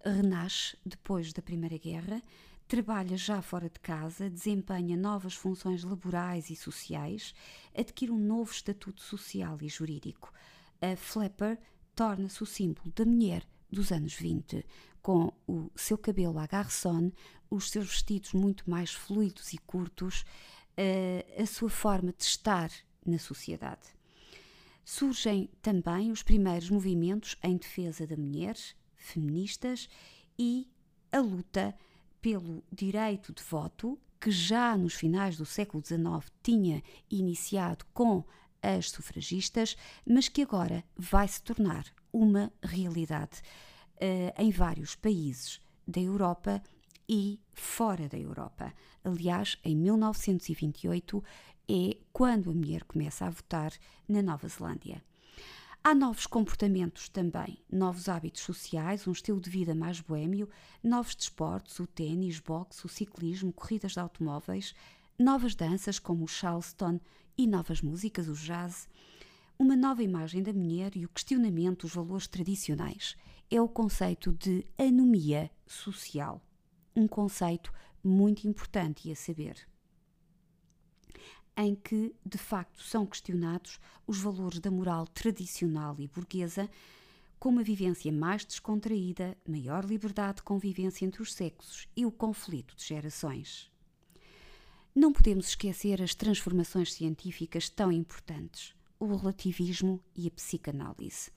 renasce 0.04 0.76
depois 0.86 1.32
da 1.32 1.42
Primeira 1.42 1.78
Guerra, 1.78 2.22
trabalha 2.68 3.16
já 3.16 3.42
fora 3.42 3.70
de 3.70 3.80
casa, 3.80 4.30
desempenha 4.30 4.98
novas 4.98 5.34
funções 5.34 5.86
laborais 5.86 6.50
e 6.50 6.58
sociais, 6.58 7.34
adquire 7.74 8.12
um 8.12 8.20
novo 8.20 8.52
estatuto 8.52 9.02
social 9.02 9.58
e 9.62 9.70
jurídico. 9.70 10.34
A 10.82 10.98
Flapper 10.98 11.58
torna-se 11.96 12.44
o 12.44 12.46
símbolo 12.46 12.92
da 12.94 13.06
mulher 13.06 13.48
dos 13.76 13.92
anos 13.92 14.14
20, 14.14 14.66
com 15.02 15.32
o 15.46 15.70
seu 15.76 15.98
cabelo 15.98 16.40
à 16.40 16.48
garçon, 16.48 17.12
os 17.50 17.70
seus 17.70 17.88
vestidos 17.88 18.34
muito 18.34 18.68
mais 18.70 18.92
fluidos 18.92 19.54
e 19.54 19.58
curtos, 19.60 20.26
a 21.38 21.46
sua 21.46 21.70
forma 21.70 22.12
de 22.12 22.24
estar 22.24 22.72
na 23.06 23.20
sociedade. 23.20 23.94
Surgem 24.84 25.50
também 25.62 26.12
os 26.12 26.24
primeiros 26.24 26.70
movimentos 26.70 27.36
em 27.44 27.58
defesa 27.58 28.08
da 28.08 28.18
mulher, 28.18 28.56
feministas, 28.96 29.88
e 30.40 30.68
a 31.12 31.20
luta 31.20 31.76
pelo 32.22 32.64
direito 32.72 33.34
de 33.34 33.44
voto, 33.44 34.00
que 34.20 34.32
já 34.32 34.76
nos 34.76 34.96
finais 34.96 35.38
do 35.38 35.46
século 35.46 35.84
XIX 35.86 36.32
tinha 36.42 36.82
iniciado 37.12 37.86
com 37.94 38.24
as 38.62 38.90
sufragistas, 38.90 39.78
mas 40.06 40.28
que 40.28 40.42
agora 40.42 40.84
vai 40.98 41.28
se 41.28 41.44
tornar 41.44 41.86
uma 42.16 42.50
realidade 42.64 43.42
uh, 43.98 44.42
em 44.42 44.50
vários 44.50 44.96
países 44.96 45.60
da 45.86 46.00
Europa 46.00 46.64
e 47.10 47.42
fora 47.54 48.08
da 48.08 48.18
Europa. 48.18 48.74
Aliás, 49.04 49.58
em 49.66 49.76
1928 49.76 51.22
é 51.68 51.98
quando 52.14 52.50
a 52.50 52.54
mulher 52.54 52.86
começa 52.86 53.26
a 53.26 53.30
votar 53.30 53.74
na 54.08 54.22
Nova 54.22 54.48
Zelândia. 54.48 55.04
Há 55.84 55.94
novos 55.94 56.26
comportamentos 56.26 57.10
também, 57.10 57.60
novos 57.70 58.08
hábitos 58.08 58.42
sociais, 58.44 59.06
um 59.06 59.12
estilo 59.12 59.42
de 59.42 59.50
vida 59.50 59.76
mais 59.76 60.00
boêmio, 60.00 60.50
novos 60.82 61.16
desportos, 61.16 61.80
o 61.80 61.86
ténis, 61.86 62.40
boxe, 62.40 62.86
o 62.86 62.90
ciclismo, 62.90 63.52
corridas 63.52 63.92
de 63.92 64.00
automóveis, 64.00 64.74
novas 65.20 65.54
danças 65.54 66.00
como 66.00 66.24
o 66.24 66.28
charleston 66.28 67.00
e 67.38 67.46
novas 67.46 67.82
músicas, 67.82 68.30
o 68.30 68.34
jazz. 68.34 68.88
Uma 69.58 69.76
nova 69.76 70.04
imagem 70.04 70.44
da 70.44 70.52
mulher 70.52 70.96
e 70.98 71.06
o 71.06 71.10
questionamento 71.10 71.84
dos 71.84 71.96
valores 71.96 72.28
tradicionais. 72.28 73.16
É 73.50 73.62
o 73.62 73.70
conceito 73.70 74.34
de 74.34 74.66
anomia 74.78 75.50
social. 75.66 76.42
Um 76.96 77.08
conceito 77.08 77.72
muito 78.04 78.48
importante 78.48 79.10
a 79.10 79.16
saber 79.16 79.66
em 81.58 81.74
que, 81.74 82.14
de 82.26 82.38
facto, 82.38 82.82
são 82.82 83.06
questionados 83.06 83.80
os 84.06 84.20
valores 84.20 84.60
da 84.60 84.70
moral 84.70 85.08
tradicional 85.08 85.96
e 86.00 86.08
burguesa, 86.08 86.70
com 87.40 87.48
uma 87.48 87.64
vivência 87.64 88.12
mais 88.12 88.44
descontraída, 88.44 89.38
maior 89.48 89.86
liberdade 89.86 90.38
de 90.38 90.44
convivência 90.44 91.06
entre 91.06 91.22
os 91.22 91.34
sexos 91.34 91.88
e 91.96 92.06
o 92.06 92.12
conflito 92.12 92.76
de 92.76 92.84
gerações. 92.84 93.72
Não 94.94 95.14
podemos 95.14 95.48
esquecer 95.48 96.02
as 96.02 96.14
transformações 96.14 96.94
científicas 96.94 97.70
tão 97.70 97.90
importantes, 97.92 98.75
o 99.00 99.06
relativismo 99.06 100.02
e 100.16 100.28
a 100.28 100.32
psicanálise. 100.32 101.32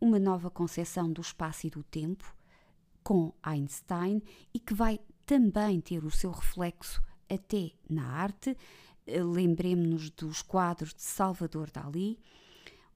Uma 0.00 0.18
nova 0.18 0.50
concepção 0.50 1.12
do 1.12 1.20
espaço 1.20 1.66
e 1.66 1.70
do 1.70 1.82
tempo, 1.82 2.34
com 3.02 3.32
Einstein, 3.42 4.22
e 4.52 4.58
que 4.58 4.74
vai 4.74 5.00
também 5.24 5.80
ter 5.80 6.04
o 6.04 6.10
seu 6.10 6.30
reflexo 6.30 7.02
até 7.28 7.72
na 7.88 8.06
arte, 8.06 8.56
lembremos-nos 9.06 10.10
dos 10.10 10.42
quadros 10.42 10.92
de 10.94 11.02
Salvador 11.02 11.70
Dali, 11.70 12.18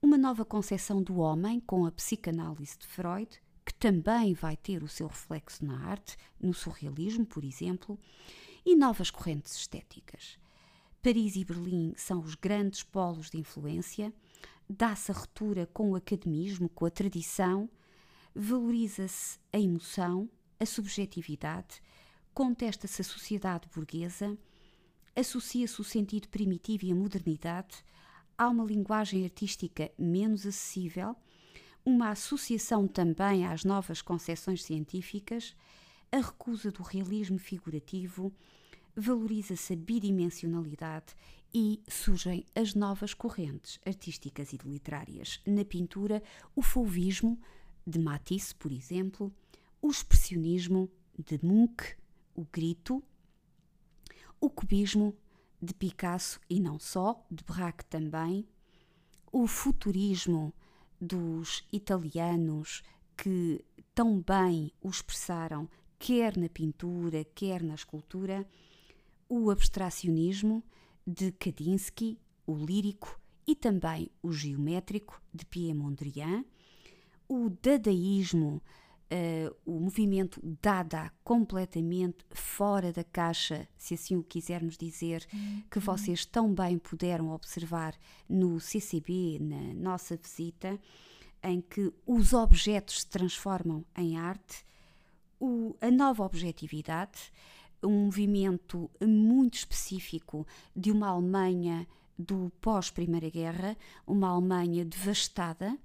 uma 0.01 0.17
nova 0.17 0.43
concepção 0.43 1.01
do 1.01 1.17
homem 1.17 1.59
com 1.59 1.85
a 1.85 1.91
psicanálise 1.91 2.77
de 2.77 2.87
Freud, 2.87 3.41
que 3.65 3.73
também 3.73 4.33
vai 4.33 4.57
ter 4.57 4.83
o 4.83 4.87
seu 4.87 5.07
reflexo 5.07 5.63
na 5.63 5.85
arte, 5.85 6.17
no 6.39 6.53
surrealismo, 6.53 7.25
por 7.25 7.43
exemplo, 7.43 7.99
e 8.65 8.75
novas 8.75 9.09
correntes 9.09 9.55
estéticas. 9.55 10.39
Paris 11.01 11.35
e 11.35 11.43
Berlim 11.43 11.93
são 11.97 12.19
os 12.19 12.35
grandes 12.35 12.83
polos 12.83 13.31
de 13.31 13.37
influência, 13.39 14.13
dá-se 14.69 15.11
a 15.11 15.15
ruptura 15.15 15.65
com 15.65 15.91
o 15.91 15.95
academismo, 15.95 16.69
com 16.69 16.85
a 16.85 16.91
tradição, 16.91 17.67
valoriza-se 18.35 19.39
a 19.51 19.59
emoção, 19.59 20.29
a 20.59 20.65
subjetividade, 20.65 21.81
contesta-se 22.35 23.01
a 23.01 23.03
sociedade 23.03 23.67
burguesa. 23.73 24.37
Associa-se 25.15 25.81
o 25.81 25.83
sentido 25.83 26.29
primitivo 26.29 26.85
e 26.85 26.91
a 26.91 26.95
modernidade, 26.95 27.83
há 28.37 28.47
uma 28.47 28.63
linguagem 28.63 29.23
artística 29.23 29.91
menos 29.97 30.45
acessível, 30.45 31.15
uma 31.83 32.09
associação 32.11 32.87
também 32.87 33.47
às 33.47 33.63
novas 33.63 34.03
concepções 34.03 34.63
científicas, 34.63 35.55
a 36.11 36.17
recusa 36.17 36.71
do 36.71 36.83
realismo 36.83 37.39
figurativo, 37.39 38.31
valoriza-se 38.95 39.73
a 39.73 39.75
bidimensionalidade 39.75 41.15
e 41.53 41.81
surgem 41.87 42.45
as 42.55 42.73
novas 42.73 43.13
correntes 43.13 43.79
artísticas 43.85 44.53
e 44.53 44.57
literárias. 44.57 45.41
Na 45.45 45.65
pintura, 45.65 46.23
o 46.55 46.61
fauvismo, 46.61 47.39
de 47.85 47.99
Matisse, 47.99 48.55
por 48.55 48.71
exemplo, 48.71 49.33
o 49.81 49.89
expressionismo, 49.89 50.89
de 51.17 51.39
Munch, 51.43 51.97
o 52.33 52.45
grito, 52.51 53.03
o 54.39 54.49
cubismo 54.49 55.15
de 55.61 55.73
Picasso 55.73 56.39
e 56.49 56.59
não 56.59 56.79
só, 56.79 57.25
de 57.29 57.43
Braque 57.43 57.85
também, 57.85 58.47
o 59.31 59.45
futurismo 59.47 60.53
dos 60.99 61.63
italianos 61.71 62.83
que 63.15 63.63
tão 63.93 64.21
bem 64.21 64.71
o 64.81 64.89
expressaram, 64.89 65.69
quer 65.99 66.35
na 66.37 66.49
pintura, 66.49 67.23
quer 67.35 67.61
na 67.61 67.75
escultura, 67.75 68.47
o 69.31 69.49
abstracionismo 69.49 70.61
de 71.07 71.31
Kandinsky, 71.31 72.19
o 72.45 72.53
lírico 72.53 73.17
e 73.47 73.55
também 73.55 74.11
o 74.21 74.33
geométrico 74.33 75.21
de 75.33 75.45
Pierre 75.45 75.73
Mondrian, 75.73 76.43
o 77.29 77.49
dadaísmo 77.61 78.61
uh, 79.09 79.55
o 79.65 79.79
movimento 79.79 80.41
Dada 80.61 81.13
completamente 81.23 82.25
fora 82.31 82.91
da 82.91 83.05
caixa, 83.05 83.69
se 83.77 83.93
assim 83.93 84.17
o 84.17 84.23
quisermos 84.23 84.77
dizer, 84.77 85.25
uhum. 85.33 85.63
que 85.71 85.79
vocês 85.79 86.25
tão 86.25 86.53
bem 86.53 86.77
puderam 86.77 87.31
observar 87.31 87.95
no 88.27 88.59
CCB, 88.59 89.39
na 89.39 89.73
nossa 89.75 90.17
visita, 90.17 90.77
em 91.41 91.61
que 91.61 91.93
os 92.05 92.33
objetos 92.33 92.99
se 92.99 93.07
transformam 93.07 93.85
em 93.95 94.17
arte, 94.17 94.65
o, 95.39 95.73
a 95.79 95.89
nova 95.89 96.25
objetividade, 96.25 97.31
um 97.83 98.05
movimento 98.05 98.89
muito 99.01 99.55
específico 99.55 100.45
de 100.75 100.91
uma 100.91 101.07
Alemanha 101.07 101.87
do 102.17 102.51
pós-Primeira 102.61 103.29
Guerra, 103.29 103.77
uma 104.05 104.29
Alemanha 104.29 104.85
devastada, 104.85 105.77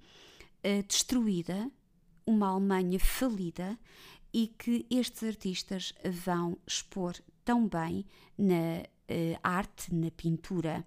eh, 0.62 0.83
destruída, 0.83 1.71
uma 2.26 2.49
Alemanha 2.49 2.99
falida 2.99 3.79
e 4.33 4.49
que 4.49 4.87
estes 4.91 5.23
artistas 5.23 5.95
vão 6.05 6.59
expor 6.67 7.17
tão 7.45 7.67
bem 7.67 8.05
na 8.37 8.83
uh, 8.83 9.38
arte, 9.43 9.95
na 9.95 10.11
pintura. 10.11 10.85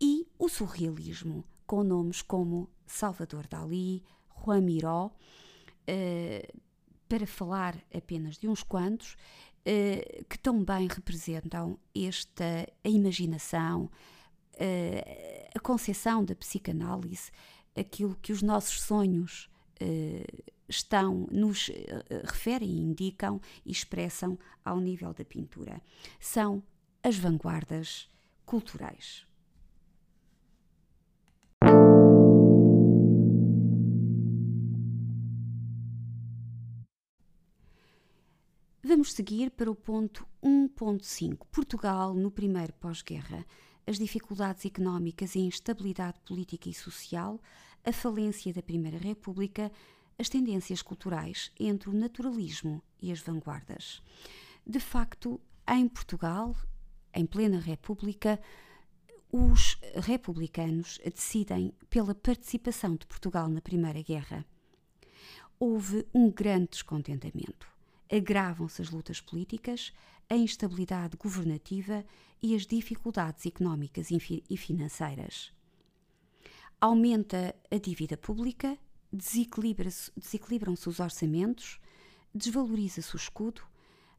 E 0.00 0.26
o 0.38 0.48
surrealismo, 0.48 1.44
com 1.66 1.84
nomes 1.84 2.20
como 2.20 2.68
Salvador 2.86 3.46
Dalí, 3.46 4.02
Juan 4.44 4.60
Miró, 4.62 5.06
uh, 5.06 6.60
para 7.08 7.26
falar 7.26 7.76
apenas 7.94 8.36
de 8.36 8.48
uns 8.48 8.62
quantos, 8.62 9.16
uh, 9.66 10.24
que 10.24 10.38
tão 10.38 10.64
bem 10.64 10.88
representam 10.88 11.78
esta 11.94 12.68
a 12.84 12.88
imaginação, 12.88 13.90
a 15.54 15.60
concepção 15.60 16.22
da 16.22 16.34
psicanálise, 16.34 17.30
aquilo 17.74 18.14
que 18.20 18.30
os 18.30 18.42
nossos 18.42 18.82
sonhos 18.82 19.48
estão, 20.70 21.26
nos 21.30 21.68
uh, 21.68 21.72
referem, 22.24 22.78
indicam 22.78 23.40
e 23.66 23.72
expressam 23.72 24.38
ao 24.64 24.78
nível 24.78 25.12
da 25.12 25.24
pintura. 25.24 25.82
São 26.18 26.62
as 27.02 27.16
vanguardas 27.16 28.08
culturais. 28.46 29.26
Vamos 38.90 39.12
seguir 39.12 39.52
para 39.52 39.70
o 39.70 39.74
ponto 39.76 40.26
1.5. 40.42 41.46
Portugal 41.52 42.12
no 42.12 42.28
primeiro 42.28 42.72
pós-guerra. 42.72 43.46
As 43.86 43.96
dificuldades 43.96 44.66
económicas 44.66 45.36
e 45.36 45.38
a 45.38 45.42
instabilidade 45.42 46.18
política 46.26 46.68
e 46.68 46.74
social, 46.74 47.40
a 47.84 47.92
falência 47.92 48.52
da 48.52 48.60
Primeira 48.60 48.98
República, 48.98 49.70
as 50.18 50.28
tendências 50.28 50.82
culturais 50.82 51.52
entre 51.60 51.88
o 51.88 51.92
naturalismo 51.92 52.82
e 53.00 53.12
as 53.12 53.20
vanguardas. 53.20 54.02
De 54.66 54.80
facto, 54.80 55.40
em 55.68 55.86
Portugal, 55.86 56.56
em 57.14 57.24
plena 57.24 57.60
República, 57.60 58.40
os 59.30 59.78
republicanos 60.02 60.98
decidem 61.04 61.72
pela 61.88 62.12
participação 62.12 62.96
de 62.96 63.06
Portugal 63.06 63.48
na 63.48 63.60
Primeira 63.60 64.02
Guerra. 64.02 64.44
Houve 65.60 66.04
um 66.12 66.28
grande 66.28 66.70
descontentamento. 66.70 67.78
Agravam-se 68.10 68.82
as 68.82 68.90
lutas 68.90 69.20
políticas, 69.20 69.92
a 70.28 70.36
instabilidade 70.36 71.16
governativa 71.16 72.04
e 72.42 72.54
as 72.54 72.66
dificuldades 72.66 73.46
económicas 73.46 74.08
e 74.10 74.56
financeiras. 74.56 75.52
Aumenta 76.80 77.54
a 77.70 77.76
dívida 77.76 78.16
pública 78.16 78.78
desequilibram-se 79.12 80.88
os 80.88 81.00
orçamentos, 81.00 81.80
desvaloriza-se 82.34 83.14
o 83.14 83.18
escudo, 83.18 83.62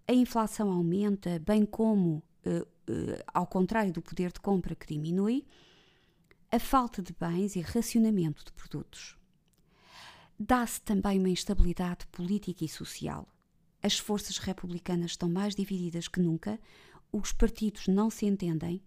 a 0.07 0.13
inflação 0.13 0.69
aumenta, 0.71 1.39
bem 1.39 1.65
como, 1.65 2.21
uh, 2.45 2.62
uh, 2.62 3.24
ao 3.33 3.48
contrário 3.48 3.93
do 3.93 4.01
poder 4.01 4.31
de 4.31 4.39
compra 4.39 4.75
que 4.75 4.88
diminui, 4.88 5.45
a 6.51 6.60
falta 6.60 7.01
de 7.01 7.13
bens 7.13 7.55
e 7.55 7.62
racionamento 7.62 8.43
de 8.43 8.51
produtos. 8.51 9.17
Dá-se 10.38 10.81
também 10.81 11.19
uma 11.19 11.29
instabilidade 11.29 12.05
política 12.07 12.65
e 12.65 12.67
social. 12.67 13.27
As 13.83 13.97
forças 13.97 14.38
republicanas 14.38 15.11
estão 15.11 15.29
mais 15.29 15.55
divididas 15.55 16.07
que 16.07 16.20
nunca, 16.20 16.59
os 17.11 17.31
partidos 17.31 17.87
não 17.87 18.09
se 18.09 18.25
entendem, 18.25 18.81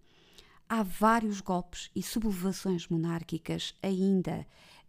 há 0.67 0.81
vários 0.83 1.41
golpes 1.41 1.91
e 1.95 2.01
sublevações 2.01 2.87
monárquicas 2.87 3.73
ainda 3.83 4.47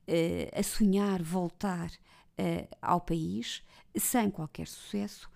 uh, 0.09 0.59
a 0.59 0.62
sonhar 0.62 1.23
voltar 1.23 1.90
uh, 1.90 2.77
ao 2.81 3.01
país, 3.01 3.62
sem 3.97 4.31
qualquer 4.31 4.69
sucesso, 4.69 5.29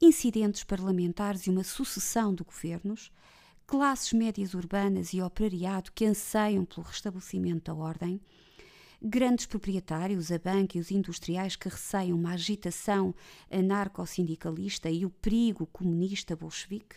incidentes 0.00 0.64
parlamentares 0.64 1.46
e 1.46 1.50
uma 1.50 1.64
sucessão 1.64 2.34
de 2.34 2.42
governos, 2.42 3.12
classes 3.66 4.12
médias 4.12 4.54
urbanas 4.54 5.12
e 5.12 5.22
operariado 5.22 5.92
que 5.92 6.04
anseiam 6.04 6.64
pelo 6.64 6.86
restabelecimento 6.86 7.64
da 7.64 7.74
ordem, 7.74 8.20
grandes 9.02 9.46
proprietários, 9.46 10.30
a 10.30 10.38
banca 10.38 10.78
e 10.78 10.80
os 10.80 10.90
industriais 10.90 11.56
que 11.56 11.68
receiam 11.68 12.16
uma 12.16 12.32
agitação 12.32 13.14
anarco-sindicalista 13.50 14.88
e 14.90 15.04
o 15.04 15.10
perigo 15.10 15.66
comunista 15.66 16.36
bolchevique, 16.36 16.96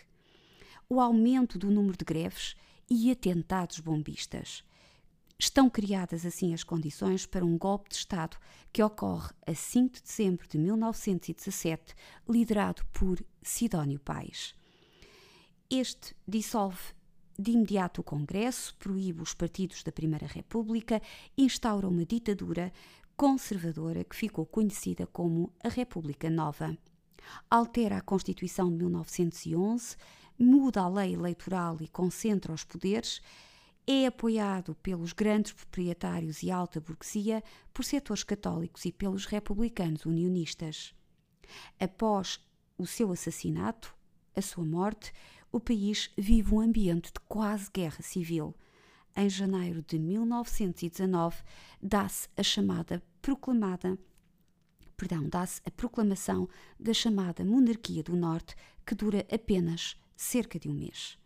o 0.88 1.02
aumento 1.02 1.58
do 1.58 1.72
número 1.72 1.98
de 1.98 2.06
greves 2.06 2.56
e 2.90 3.10
atentados 3.10 3.80
bombistas 3.80 4.64
Estão 5.38 5.70
criadas 5.70 6.26
assim 6.26 6.54
as 6.54 6.64
condições 6.64 7.26
para 7.26 7.46
um 7.46 7.58
golpe 7.58 7.90
de 7.90 7.96
Estado 7.96 8.38
que 8.72 8.82
ocorre 8.82 9.32
a 9.46 9.54
5 9.54 9.96
de 9.96 10.02
dezembro 10.02 10.48
de 10.48 10.58
1917, 10.58 11.94
liderado 12.28 12.86
por 12.94 13.22
Sidónio 13.44 14.00
Pais. 14.00 14.56
Este 15.70 16.16
dissolve 16.26 16.80
de 17.38 17.52
imediato 17.52 18.02
o 18.02 18.04
Congresso, 18.04 18.76
proíbe 18.76 19.22
os 19.22 19.34
partidos 19.34 19.84
da 19.84 19.92
Primeira 19.92 20.28
República, 20.28 21.02
instaura 21.38 21.88
uma 21.88 22.06
ditadura 22.06 22.72
conservadora 23.16 24.04
que 24.04 24.16
ficou 24.16 24.46
conhecida 24.46 25.08
como 25.08 25.52
a 25.64 25.70
República 25.70 26.30
Nova. 26.30 26.78
Altera 27.50 27.98
a 27.98 28.02
Constituição 28.02 28.70
de 28.70 28.78
1911, 28.78 29.96
muda 30.38 30.82
a 30.82 30.88
lei 30.88 31.14
eleitoral 31.14 31.78
e 31.82 31.88
concentra 31.88 32.54
os 32.54 32.64
poderes 32.64 33.22
é 33.88 34.08
apoiado 34.08 34.74
pelos 34.76 35.14
grandes 35.14 35.52
proprietários 35.52 36.42
e 36.42 36.50
alta 36.50 36.80
burguesia, 36.80 37.44
por 37.72 37.86
setores 37.86 38.24
católicos 38.24 38.84
e 38.86 38.92
pelos 38.92 39.26
republicanos 39.26 40.06
unionistas. 40.06 40.96
Após 41.80 42.40
o 42.78 42.88
seu 42.88 43.12
assassinato, 43.12 43.96
a 44.36 44.42
sua 44.42 44.66
morte, 44.66 45.14
o 45.56 45.60
país 45.60 46.12
vive 46.18 46.54
um 46.54 46.60
ambiente 46.60 47.12
de 47.14 47.20
quase 47.28 47.70
guerra 47.74 48.02
civil. 48.02 48.54
Em 49.16 49.30
janeiro 49.30 49.84
de 49.88 49.98
1919, 49.98 51.38
dá-se 51.82 52.28
a 52.36 52.44
chamada 52.44 53.02
proclamada 53.22 53.98
perdão, 54.98 55.28
dá-se 55.28 55.62
a 55.66 55.72
proclamação 55.72 56.48
da 56.80 56.94
chamada 56.94 57.44
Monarquia 57.44 58.02
do 58.02 58.16
Norte, 58.16 58.56
que 58.86 58.96
dura 58.96 59.26
apenas 59.30 59.98
cerca 60.16 60.58
de 60.58 60.70
um 60.70 60.74
mês 60.74 61.18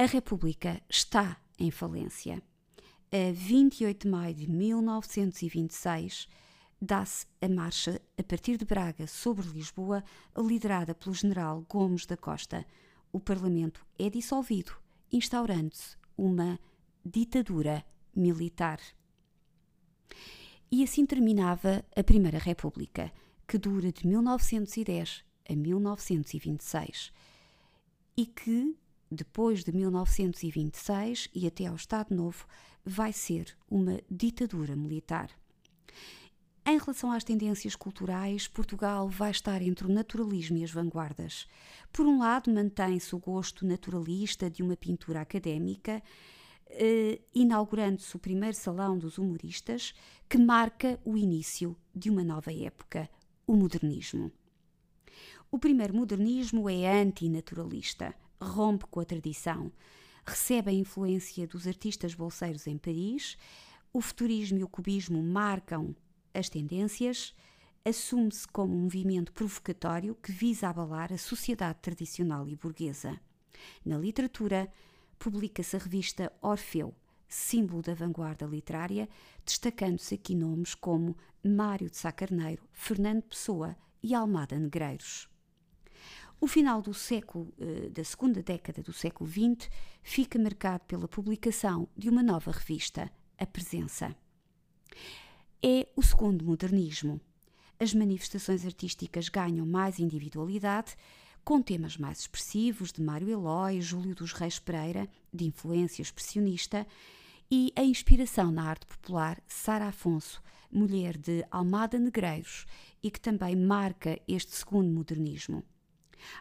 a 0.00 0.06
República 0.06 0.80
está 0.88 1.36
em 1.58 1.70
falência. 1.70 2.42
A 3.12 3.32
28 3.34 4.04
de 4.04 4.08
maio 4.10 4.34
de 4.34 4.50
1926, 4.50 6.26
dá-se 6.80 7.26
a 7.40 7.48
marcha 7.48 8.00
a 8.18 8.22
partir 8.22 8.56
de 8.56 8.64
Braga 8.64 9.06
sobre 9.06 9.46
Lisboa, 9.48 10.02
liderada 10.36 10.94
pelo 10.94 11.14
general 11.14 11.64
Gomes 11.68 12.06
da 12.06 12.16
Costa. 12.16 12.66
O 13.12 13.20
Parlamento 13.20 13.84
é 13.98 14.08
dissolvido, 14.08 14.72
instaurando-se 15.12 15.96
uma 16.16 16.58
ditadura 17.04 17.84
militar. 18.14 18.80
E 20.70 20.82
assim 20.82 21.04
terminava 21.04 21.84
a 21.96 22.04
Primeira 22.04 22.38
República, 22.38 23.12
que 23.46 23.58
dura 23.58 23.92
de 23.92 24.06
1910 24.06 25.24
a 25.48 25.54
1926 25.54 27.12
e 28.16 28.26
que 28.26 28.76
depois 29.10 29.64
de 29.64 29.72
1926 29.72 31.28
e 31.34 31.46
até 31.46 31.66
ao 31.66 31.74
Estado 31.74 32.14
Novo, 32.14 32.46
vai 32.84 33.12
ser 33.12 33.56
uma 33.68 34.00
ditadura 34.08 34.76
militar. 34.76 35.30
Em 36.70 36.78
relação 36.78 37.10
às 37.10 37.24
tendências 37.24 37.74
culturais, 37.74 38.46
Portugal 38.46 39.08
vai 39.08 39.32
estar 39.32 39.60
entre 39.60 39.88
o 39.88 39.92
naturalismo 39.92 40.56
e 40.56 40.62
as 40.62 40.70
vanguardas. 40.70 41.48
Por 41.92 42.06
um 42.06 42.20
lado, 42.20 42.48
mantém-se 42.48 43.12
o 43.12 43.18
gosto 43.18 43.66
naturalista 43.66 44.48
de 44.48 44.62
uma 44.62 44.76
pintura 44.76 45.20
académica, 45.20 46.00
eh, 46.68 47.20
inaugurando-se 47.34 48.14
o 48.14 48.20
primeiro 48.20 48.56
Salão 48.56 48.96
dos 48.96 49.18
Humoristas, 49.18 49.92
que 50.28 50.38
marca 50.38 50.96
o 51.04 51.16
início 51.16 51.76
de 51.92 52.08
uma 52.08 52.22
nova 52.22 52.52
época, 52.52 53.10
o 53.48 53.56
modernismo. 53.56 54.30
O 55.50 55.58
primeiro 55.58 55.96
modernismo 55.96 56.70
é 56.70 56.86
antinaturalista, 57.02 58.14
rompe 58.40 58.86
com 58.86 59.00
a 59.00 59.04
tradição, 59.04 59.72
recebe 60.24 60.70
a 60.70 60.72
influência 60.72 61.48
dos 61.48 61.66
artistas 61.66 62.14
bolseiros 62.14 62.68
em 62.68 62.78
Paris, 62.78 63.36
o 63.92 64.00
futurismo 64.00 64.58
e 64.58 64.62
o 64.62 64.68
cubismo 64.68 65.20
marcam 65.20 65.96
as 66.34 66.48
tendências, 66.48 67.34
assume-se 67.84 68.46
como 68.48 68.74
um 68.74 68.82
movimento 68.82 69.32
provocatório 69.32 70.14
que 70.14 70.32
visa 70.32 70.68
abalar 70.68 71.12
a 71.12 71.18
sociedade 71.18 71.78
tradicional 71.80 72.48
e 72.48 72.56
burguesa. 72.56 73.18
Na 73.84 73.98
literatura, 73.98 74.70
publica-se 75.18 75.76
a 75.76 75.78
revista 75.78 76.32
Orfeu, 76.40 76.94
símbolo 77.28 77.82
da 77.82 77.94
vanguarda 77.94 78.46
literária, 78.46 79.08
destacando-se 79.44 80.14
aqui 80.14 80.34
nomes 80.34 80.74
como 80.74 81.16
Mário 81.44 81.88
de 81.88 81.96
Sá 81.96 82.12
Carneiro, 82.12 82.68
Fernando 82.72 83.22
Pessoa 83.22 83.76
e 84.02 84.14
Almada 84.14 84.58
Negreiros. 84.58 85.28
O 86.40 86.46
final 86.46 86.80
do 86.80 86.94
século, 86.94 87.52
eh, 87.58 87.90
da 87.90 88.02
segunda 88.02 88.42
década 88.42 88.82
do 88.82 88.94
século 88.94 89.28
XX, 89.28 89.70
fica 90.02 90.38
marcado 90.38 90.84
pela 90.86 91.06
publicação 91.06 91.86
de 91.94 92.08
uma 92.08 92.22
nova 92.22 92.50
revista, 92.50 93.10
A 93.38 93.46
Presença. 93.46 94.16
É 95.62 95.86
o 95.94 96.02
segundo 96.02 96.42
modernismo. 96.42 97.20
As 97.78 97.92
manifestações 97.92 98.64
artísticas 98.64 99.28
ganham 99.28 99.66
mais 99.66 99.98
individualidade, 99.98 100.96
com 101.44 101.60
temas 101.60 101.98
mais 101.98 102.20
expressivos 102.20 102.90
de 102.90 103.02
Mário 103.02 103.28
Eloy, 103.28 103.78
Júlio 103.82 104.14
dos 104.14 104.32
Reis 104.32 104.58
Pereira, 104.58 105.06
de 105.30 105.44
influência 105.44 106.00
expressionista, 106.00 106.86
e 107.50 107.74
a 107.76 107.84
inspiração 107.84 108.50
na 108.50 108.64
arte 108.64 108.86
popular 108.86 109.38
Sara 109.46 109.88
Afonso, 109.88 110.42
mulher 110.72 111.18
de 111.18 111.44
Almada 111.50 111.98
Negreiros, 111.98 112.64
e 113.02 113.10
que 113.10 113.20
também 113.20 113.54
marca 113.54 114.18
este 114.26 114.56
segundo 114.56 114.90
modernismo. 114.90 115.62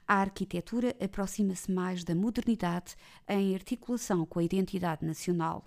A 0.07 0.15
arquitetura 0.15 0.95
aproxima-se 0.97 1.69
mais 1.69 2.05
da 2.05 2.15
modernidade 2.15 2.95
em 3.27 3.53
articulação 3.53 4.25
com 4.25 4.39
a 4.39 4.43
identidade 4.43 5.05
nacional. 5.05 5.65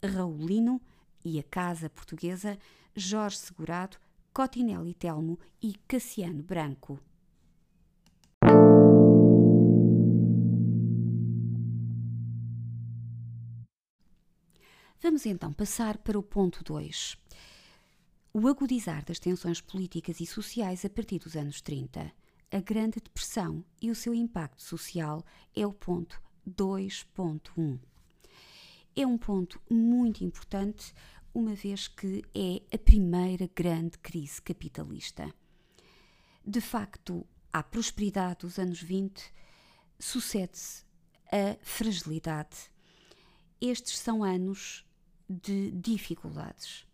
Raulino 0.00 0.80
e 1.24 1.38
a 1.38 1.42
Casa 1.42 1.88
Portuguesa, 1.88 2.58
Jorge 2.94 3.38
Segurado, 3.38 3.96
Cotinelli 4.32 4.94
Telmo 4.94 5.38
e 5.62 5.74
Cassiano 5.88 6.42
Branco. 6.42 7.00
Vamos 15.00 15.26
então 15.26 15.52
passar 15.52 15.98
para 15.98 16.18
o 16.18 16.22
ponto 16.22 16.64
2. 16.64 17.16
O 18.32 18.48
agudizar 18.48 19.04
das 19.04 19.18
tensões 19.18 19.60
políticas 19.60 20.20
e 20.20 20.26
sociais 20.26 20.84
a 20.84 20.90
partir 20.90 21.18
dos 21.18 21.36
anos 21.36 21.60
30 21.60 22.12
a 22.54 22.60
Grande 22.60 23.00
Depressão 23.00 23.64
e 23.82 23.90
o 23.90 23.96
seu 23.96 24.14
impacto 24.14 24.62
social 24.62 25.24
é 25.56 25.66
o 25.66 25.72
ponto 25.72 26.22
2.1. 26.48 27.80
É 28.94 29.04
um 29.04 29.18
ponto 29.18 29.60
muito 29.68 30.22
importante, 30.22 30.94
uma 31.34 31.54
vez 31.54 31.88
que 31.88 32.22
é 32.34 32.62
a 32.74 32.78
primeira 32.78 33.50
grande 33.54 33.98
crise 33.98 34.40
capitalista. 34.40 35.34
De 36.46 36.60
facto, 36.60 37.26
à 37.52 37.62
prosperidade 37.62 38.40
dos 38.40 38.58
anos 38.58 38.80
20 38.80 39.20
sucede-se 39.98 40.84
a 41.26 41.56
fragilidade. 41.62 42.70
Estes 43.60 43.98
são 43.98 44.22
anos 44.22 44.86
de 45.28 45.72
dificuldades 45.72 46.86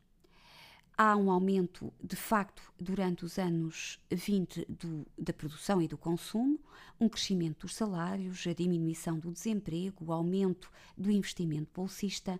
há 1.00 1.16
um 1.16 1.30
aumento, 1.30 1.90
de 2.04 2.14
facto, 2.14 2.62
durante 2.78 3.24
os 3.24 3.38
anos 3.38 3.98
20 4.10 4.66
do, 4.68 5.06
da 5.16 5.32
produção 5.32 5.80
e 5.80 5.88
do 5.88 5.96
consumo, 5.96 6.60
um 7.00 7.08
crescimento 7.08 7.62
dos 7.62 7.74
salários, 7.74 8.46
a 8.46 8.52
diminuição 8.52 9.18
do 9.18 9.32
desemprego, 9.32 10.04
o 10.04 10.12
aumento 10.12 10.70
do 10.98 11.10
investimento 11.10 11.70
bolsista, 11.74 12.38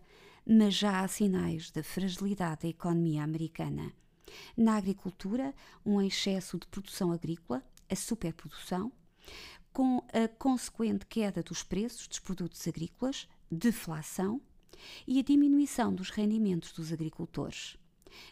mas 0.52 0.74
já 0.74 0.98
há 0.98 1.06
sinais 1.06 1.70
da 1.70 1.80
fragilidade 1.80 2.62
da 2.62 2.68
economia 2.68 3.22
americana. 3.22 3.92
Na 4.56 4.74
agricultura, 4.74 5.54
um 5.86 6.02
excesso 6.02 6.58
de 6.58 6.66
produção 6.66 7.12
agrícola, 7.12 7.62
a 7.88 7.94
superprodução, 7.94 8.90
com 9.72 10.04
a 10.12 10.26
consequente 10.26 11.06
queda 11.06 11.40
dos 11.40 11.62
preços 11.62 12.08
dos 12.08 12.18
produtos 12.18 12.66
agrícolas, 12.66 13.28
deflação 13.48 14.40
e 15.06 15.20
a 15.20 15.22
diminuição 15.22 15.94
dos 15.94 16.10
rendimentos 16.10 16.72
dos 16.72 16.92
agricultores. 16.92 17.76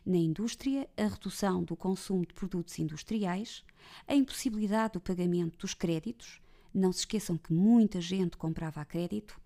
Na 0.05 0.17
indústria, 0.17 0.91
a 0.97 1.07
redução 1.07 1.63
do 1.63 1.77
consumo 1.77 2.27
de 2.27 2.35
produtos 2.35 2.77
industriais, 2.81 3.65
a 4.09 4.15
impossibilidade 4.17 4.95
do 4.95 5.01
pagamento 5.01 5.57
dos 5.59 5.73
créditos, 5.73 6.41
não 6.75 6.91
se 6.91 7.01
esqueçam 7.01 7.39
que 7.39 7.53
muita 7.53 8.01
gente 8.01 8.37
comprava 8.37 8.81
a 8.81 8.85
crédito, 8.85 9.41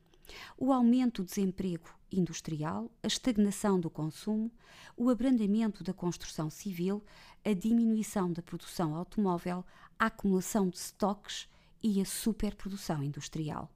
o 0.57 0.73
aumento 0.73 1.23
do 1.23 1.27
desemprego 1.27 1.89
industrial, 2.11 2.91
a 3.03 3.07
estagnação 3.07 3.81
do 3.81 3.91
consumo, 3.91 4.51
o 4.97 5.09
abrandamento 5.09 5.83
da 5.83 5.93
construção 5.93 6.51
civil, 6.51 7.03
a 7.45 7.53
diminuição 7.53 8.33
da 8.33 8.43
produção 8.43 8.95
automóvel, 8.95 9.65
a 9.99 10.07
acumulação 10.07 10.69
de 10.69 10.77
estoques 10.77 11.49
e 11.83 12.01
a 12.01 12.05
superprodução 12.05 13.03
industrial. 13.03 13.71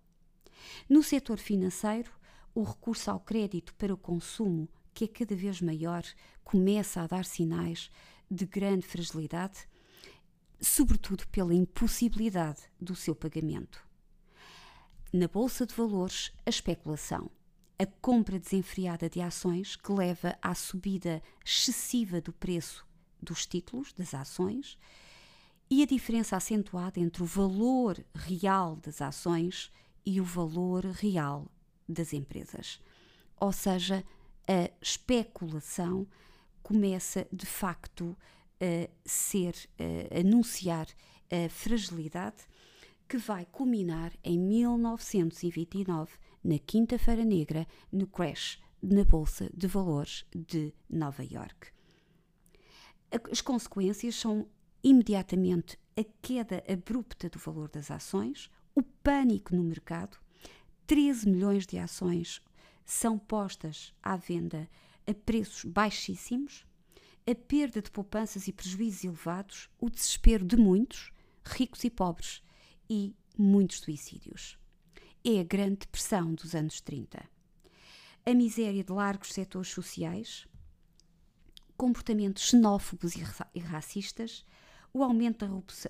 No 0.88 1.02
setor 1.02 1.38
financeiro, 1.38 2.10
o 2.54 2.62
recurso 2.62 3.10
ao 3.10 3.20
crédito 3.20 3.74
para 3.74 3.92
o 3.92 3.98
consumo 3.98 4.68
que 4.96 5.04
é 5.04 5.08
cada 5.08 5.36
vez 5.36 5.60
maior, 5.60 6.02
começa 6.42 7.02
a 7.02 7.06
dar 7.06 7.26
sinais 7.26 7.90
de 8.30 8.46
grande 8.46 8.86
fragilidade, 8.86 9.68
sobretudo 10.58 11.28
pela 11.28 11.54
impossibilidade 11.54 12.62
do 12.80 12.96
seu 12.96 13.14
pagamento. 13.14 13.85
Na 15.16 15.28
bolsa 15.28 15.64
de 15.64 15.74
valores, 15.74 16.30
a 16.44 16.50
especulação, 16.50 17.30
a 17.78 17.86
compra 17.86 18.38
desenfreada 18.38 19.08
de 19.08 19.22
ações 19.22 19.74
que 19.74 19.90
leva 19.90 20.36
à 20.42 20.54
subida 20.54 21.22
excessiva 21.42 22.20
do 22.20 22.34
preço 22.34 22.86
dos 23.22 23.46
títulos, 23.46 23.94
das 23.94 24.12
ações, 24.12 24.76
e 25.70 25.82
a 25.82 25.86
diferença 25.86 26.36
acentuada 26.36 27.00
entre 27.00 27.22
o 27.22 27.26
valor 27.26 28.04
real 28.14 28.76
das 28.76 29.00
ações 29.00 29.72
e 30.04 30.20
o 30.20 30.24
valor 30.24 30.84
real 30.84 31.50
das 31.88 32.12
empresas. 32.12 32.78
Ou 33.40 33.52
seja, 33.52 34.04
a 34.46 34.70
especulação 34.82 36.06
começa 36.62 37.26
de 37.32 37.46
facto 37.46 38.14
a 38.60 38.90
ser, 39.06 39.54
a 40.12 40.20
anunciar 40.20 40.86
a 41.30 41.48
fragilidade 41.48 42.44
que 43.08 43.16
vai 43.16 43.46
culminar 43.46 44.12
em 44.22 44.38
1929, 44.38 46.18
na 46.42 46.58
Quinta-feira 46.58 47.24
Negra, 47.24 47.66
no 47.90 48.06
crash 48.06 48.60
na 48.82 49.04
Bolsa 49.04 49.50
de 49.54 49.66
Valores 49.66 50.24
de 50.34 50.72
Nova 50.88 51.24
York. 51.24 51.72
As 53.30 53.40
consequências 53.40 54.14
são 54.14 54.48
imediatamente 54.82 55.78
a 55.96 56.04
queda 56.20 56.62
abrupta 56.68 57.28
do 57.28 57.38
valor 57.38 57.68
das 57.68 57.90
ações, 57.90 58.50
o 58.74 58.82
pânico 58.82 59.54
no 59.54 59.62
mercado, 59.62 60.18
13 60.86 61.28
milhões 61.28 61.66
de 61.66 61.78
ações 61.78 62.42
são 62.84 63.18
postas 63.18 63.92
à 64.02 64.16
venda 64.16 64.68
a 65.06 65.14
preços 65.14 65.64
baixíssimos, 65.64 66.66
a 67.26 67.34
perda 67.34 67.82
de 67.82 67.90
poupanças 67.90 68.46
e 68.46 68.52
prejuízos 68.52 69.04
elevados, 69.04 69.68
o 69.80 69.90
desespero 69.90 70.44
de 70.44 70.56
muitos, 70.56 71.10
ricos 71.44 71.82
e 71.82 71.90
pobres, 71.90 72.42
e 72.88 73.14
muitos 73.36 73.80
suicídios. 73.80 74.58
É 75.24 75.40
a 75.40 75.44
grande 75.44 75.80
depressão 75.80 76.34
dos 76.34 76.54
anos 76.54 76.80
30. 76.80 77.22
A 78.24 78.34
miséria 78.34 78.82
de 78.82 78.92
largos 78.92 79.32
setores 79.32 79.70
sociais, 79.70 80.46
comportamentos 81.76 82.44
xenófobos 82.44 83.14
e 83.54 83.60
racistas, 83.60 84.44
o 84.92 85.02
aumento 85.02 85.46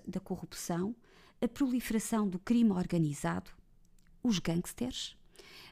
da 0.07 0.21
corrupção, 0.21 0.95
a 1.41 1.47
proliferação 1.47 2.29
do 2.29 2.39
crime 2.39 2.73
organizado, 2.73 3.51
os 4.23 4.39
gangsters, 4.39 5.17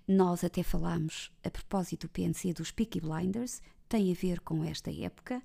nós 0.06 0.44
até 0.44 0.62
falámos, 0.62 1.32
a 1.42 1.50
propósito 1.50 2.06
do 2.06 2.10
PNC 2.10 2.52
dos 2.52 2.70
Peaky 2.70 3.00
Blinders, 3.00 3.62
tem 3.88 4.12
a 4.12 4.14
ver 4.14 4.40
com 4.40 4.62
esta 4.62 4.92
época, 4.92 5.42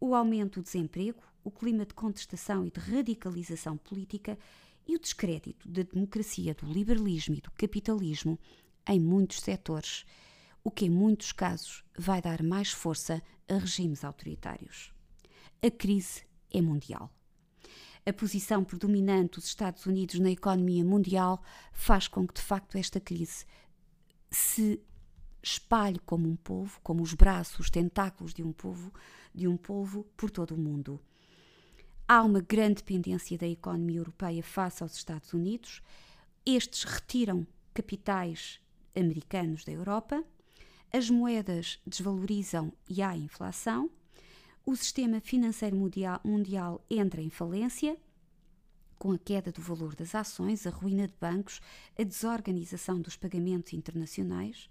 o 0.00 0.14
aumento 0.14 0.60
do 0.60 0.64
desemprego, 0.64 1.22
o 1.44 1.50
clima 1.50 1.84
de 1.84 1.94
contestação 1.94 2.66
e 2.66 2.70
de 2.70 2.80
radicalização 2.80 3.76
política 3.76 4.38
e 4.86 4.96
o 4.96 4.98
descrédito 4.98 5.68
da 5.68 5.82
democracia, 5.82 6.54
do 6.54 6.66
liberalismo 6.66 7.34
e 7.34 7.40
do 7.40 7.50
capitalismo 7.52 8.38
em 8.88 8.98
muitos 8.98 9.40
setores, 9.40 10.04
o 10.62 10.70
que 10.70 10.86
em 10.86 10.90
muitos 10.90 11.32
casos 11.32 11.84
vai 11.96 12.20
dar 12.20 12.42
mais 12.42 12.70
força 12.70 13.22
a 13.48 13.54
regimes 13.54 14.04
autoritários. 14.04 14.92
A 15.62 15.70
crise 15.70 16.22
é 16.50 16.60
mundial. 16.60 17.10
A 18.04 18.12
posição 18.12 18.64
predominante 18.64 19.36
dos 19.36 19.46
Estados 19.46 19.84
Unidos 19.86 20.18
na 20.18 20.30
economia 20.30 20.84
mundial 20.84 21.42
faz 21.72 22.08
com 22.08 22.26
que, 22.26 22.34
de 22.34 22.42
facto, 22.42 22.76
esta 22.76 22.98
crise 22.98 23.44
se 24.30 24.80
espalhe 25.42 25.98
como 26.00 26.28
um 26.28 26.36
povo, 26.36 26.80
como 26.82 27.02
os 27.02 27.14
braços, 27.14 27.60
os 27.60 27.70
tentáculos 27.70 28.32
de 28.32 28.42
um 28.42 28.52
povo, 28.52 28.92
de 29.34 29.46
um 29.46 29.56
povo 29.56 30.04
por 30.16 30.30
todo 30.30 30.54
o 30.54 30.58
mundo. 30.58 31.00
Há 32.12 32.24
uma 32.24 32.40
grande 32.40 32.82
dependência 32.82 33.38
da 33.38 33.46
economia 33.46 33.98
europeia 33.98 34.42
face 34.42 34.82
aos 34.82 34.96
Estados 34.96 35.32
Unidos. 35.32 35.80
Estes 36.44 36.82
retiram 36.82 37.46
capitais 37.72 38.60
americanos 38.96 39.64
da 39.64 39.70
Europa, 39.70 40.24
as 40.92 41.08
moedas 41.08 41.78
desvalorizam 41.86 42.72
e 42.88 43.00
há 43.00 43.16
inflação, 43.16 43.88
o 44.66 44.74
sistema 44.74 45.20
financeiro 45.20 45.76
mundial, 45.76 46.20
mundial 46.24 46.84
entra 46.90 47.22
em 47.22 47.30
falência 47.30 47.96
com 48.98 49.12
a 49.12 49.18
queda 49.18 49.52
do 49.52 49.62
valor 49.62 49.94
das 49.94 50.12
ações, 50.12 50.66
a 50.66 50.70
ruína 50.70 51.06
de 51.06 51.14
bancos, 51.14 51.60
a 51.96 52.02
desorganização 52.02 53.00
dos 53.00 53.16
pagamentos 53.16 53.72
internacionais, 53.72 54.68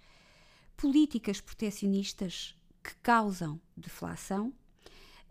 políticas 0.75 1.39
proteccionistas 1.39 2.53
que 2.83 2.95
causam 2.95 3.61
deflação, 3.77 4.53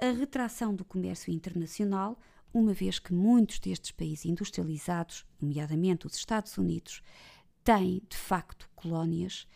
a 0.01 0.11
retração 0.11 0.75
do 0.75 0.85
comércio 0.85 1.33
internacional, 1.33 2.19
uma 2.53 2.73
vez 2.73 2.99
que 2.99 3.13
muitos 3.13 3.59
destes 3.59 3.91
países 3.91 4.25
industrializados, 4.25 5.27
nomeadamente 5.41 6.07
os 6.07 6.15
Estados 6.15 6.57
Unidos, 6.57 7.03
têm 7.65 8.03
de 8.09 8.17
facto 8.17 8.71
colónias 8.75 9.47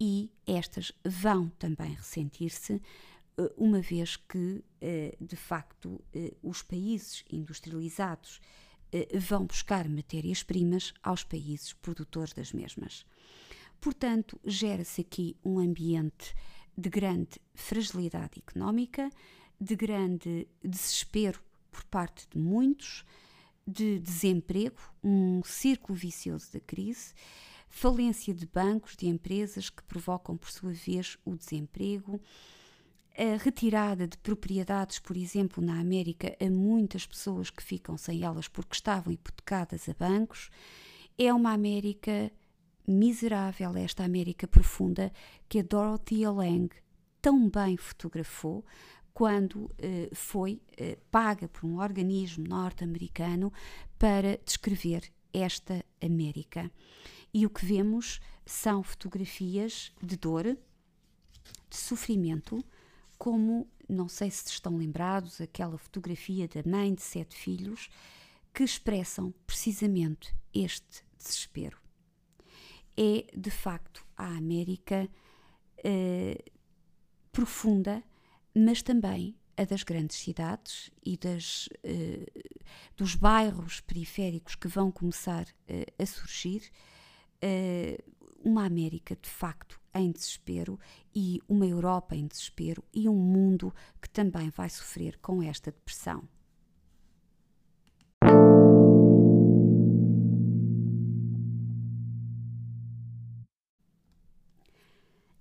e 0.00 0.30
estas 0.46 0.92
vão 1.04 1.48
também 1.58 1.94
ressentir-se, 1.94 2.80
eh, 3.38 3.52
uma 3.56 3.80
vez 3.80 4.16
que, 4.16 4.62
eh, 4.80 5.16
de 5.20 5.36
facto, 5.36 6.02
eh, 6.14 6.34
os 6.42 6.62
países 6.62 7.24
industrializados 7.30 8.40
vão 9.18 9.44
buscar 9.44 9.88
matérias-primas 9.88 10.94
aos 11.02 11.24
países 11.24 11.72
produtores 11.74 12.32
das 12.32 12.52
mesmas. 12.52 13.04
Portanto, 13.80 14.40
gera-se 14.44 15.00
aqui 15.00 15.36
um 15.44 15.58
ambiente 15.58 16.34
de 16.78 16.88
grande 16.88 17.40
fragilidade 17.52 18.38
económica, 18.38 19.10
de 19.60 19.74
grande 19.74 20.46
desespero 20.62 21.40
por 21.70 21.84
parte 21.84 22.26
de 22.30 22.38
muitos, 22.38 23.04
de 23.66 23.98
desemprego, 23.98 24.78
um 25.02 25.42
círculo 25.44 25.98
vicioso 25.98 26.52
da 26.52 26.60
crise, 26.60 27.12
falência 27.68 28.32
de 28.32 28.46
bancos, 28.46 28.96
de 28.96 29.08
empresas 29.08 29.68
que 29.68 29.82
provocam, 29.82 30.36
por 30.36 30.50
sua 30.50 30.72
vez, 30.72 31.18
o 31.24 31.36
desemprego, 31.36 32.20
a 33.16 33.42
retirada 33.42 34.06
de 34.06 34.16
propriedades, 34.18 34.98
por 34.98 35.16
exemplo, 35.16 35.64
na 35.64 35.80
América, 35.80 36.36
a 36.40 36.50
muitas 36.50 37.06
pessoas 37.06 37.50
que 37.50 37.62
ficam 37.62 37.96
sem 37.96 38.22
elas 38.22 38.46
porque 38.46 38.74
estavam 38.74 39.12
hipotecadas 39.12 39.88
a 39.88 39.94
bancos. 39.94 40.50
É 41.18 41.32
uma 41.32 41.52
América 41.52 42.30
miserável, 42.86 43.74
esta 43.76 44.04
América 44.04 44.46
profunda, 44.46 45.12
que 45.48 45.58
a 45.58 45.62
Dorothy 45.62 46.26
Lang 46.26 46.68
tão 47.20 47.48
bem 47.48 47.76
fotografou 47.76 48.64
quando 49.16 49.74
eh, 49.78 50.10
foi 50.12 50.60
eh, 50.76 50.98
paga 51.10 51.48
por 51.48 51.64
um 51.64 51.78
organismo 51.78 52.46
norte-americano 52.46 53.50
para 53.98 54.38
descrever 54.44 55.10
esta 55.32 55.82
América. 56.02 56.70
E 57.32 57.46
o 57.46 57.48
que 57.48 57.64
vemos 57.64 58.20
são 58.44 58.82
fotografias 58.82 59.90
de 60.02 60.18
dor, 60.18 60.44
de 60.44 61.76
sofrimento, 61.78 62.62
como, 63.16 63.66
não 63.88 64.06
sei 64.06 64.30
se 64.30 64.50
estão 64.50 64.76
lembrados, 64.76 65.40
aquela 65.40 65.78
fotografia 65.78 66.46
da 66.46 66.62
mãe 66.70 66.92
de 66.92 67.00
sete 67.00 67.34
filhos, 67.34 67.88
que 68.52 68.64
expressam 68.64 69.32
precisamente 69.46 70.36
este 70.52 71.02
desespero. 71.16 71.78
É, 72.94 73.24
de 73.34 73.50
facto, 73.50 74.04
a 74.14 74.26
América 74.26 75.08
eh, 75.82 76.44
profunda, 77.32 78.04
mas 78.56 78.80
também 78.80 79.36
a 79.54 79.64
das 79.64 79.82
grandes 79.82 80.16
cidades 80.16 80.90
e 81.04 81.16
das, 81.18 81.68
eh, 81.84 82.26
dos 82.96 83.14
bairros 83.14 83.80
periféricos 83.80 84.54
que 84.54 84.66
vão 84.66 84.90
começar 84.90 85.46
eh, 85.68 85.86
a 85.98 86.06
surgir. 86.06 86.62
uma 88.42 88.64
América, 88.64 89.16
de 89.20 89.28
facto, 89.28 89.80
em 89.94 90.10
desespero 90.10 90.78
e 91.14 91.40
uma 91.48 91.66
Europa 91.66 92.16
em 92.16 92.26
desespero 92.26 92.82
e 92.94 93.08
um 93.08 93.14
mundo 93.14 93.74
que 94.00 94.08
também 94.08 94.50
vai 94.50 94.70
sofrer 94.70 95.18
com 95.18 95.42
esta 95.42 95.70
depressão. 95.70 96.26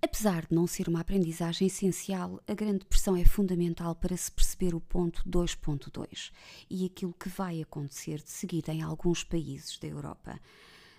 Apesar 0.05 0.45
de 0.45 0.53
não 0.53 0.67
ser 0.67 0.87
uma 0.87 0.99
aprendizagem 0.99 1.65
essencial, 1.65 2.39
a 2.47 2.53
Grande 2.53 2.77
Depressão 2.77 3.15
é 3.15 3.25
fundamental 3.25 3.95
para 3.95 4.15
se 4.15 4.31
perceber 4.31 4.75
o 4.75 4.79
ponto 4.79 5.27
2.2 5.27 6.31
e 6.69 6.85
aquilo 6.85 7.11
que 7.11 7.27
vai 7.27 7.59
acontecer 7.59 8.21
de 8.21 8.29
seguida 8.29 8.71
em 8.71 8.83
alguns 8.83 9.23
países 9.23 9.79
da 9.79 9.87
Europa. 9.87 10.39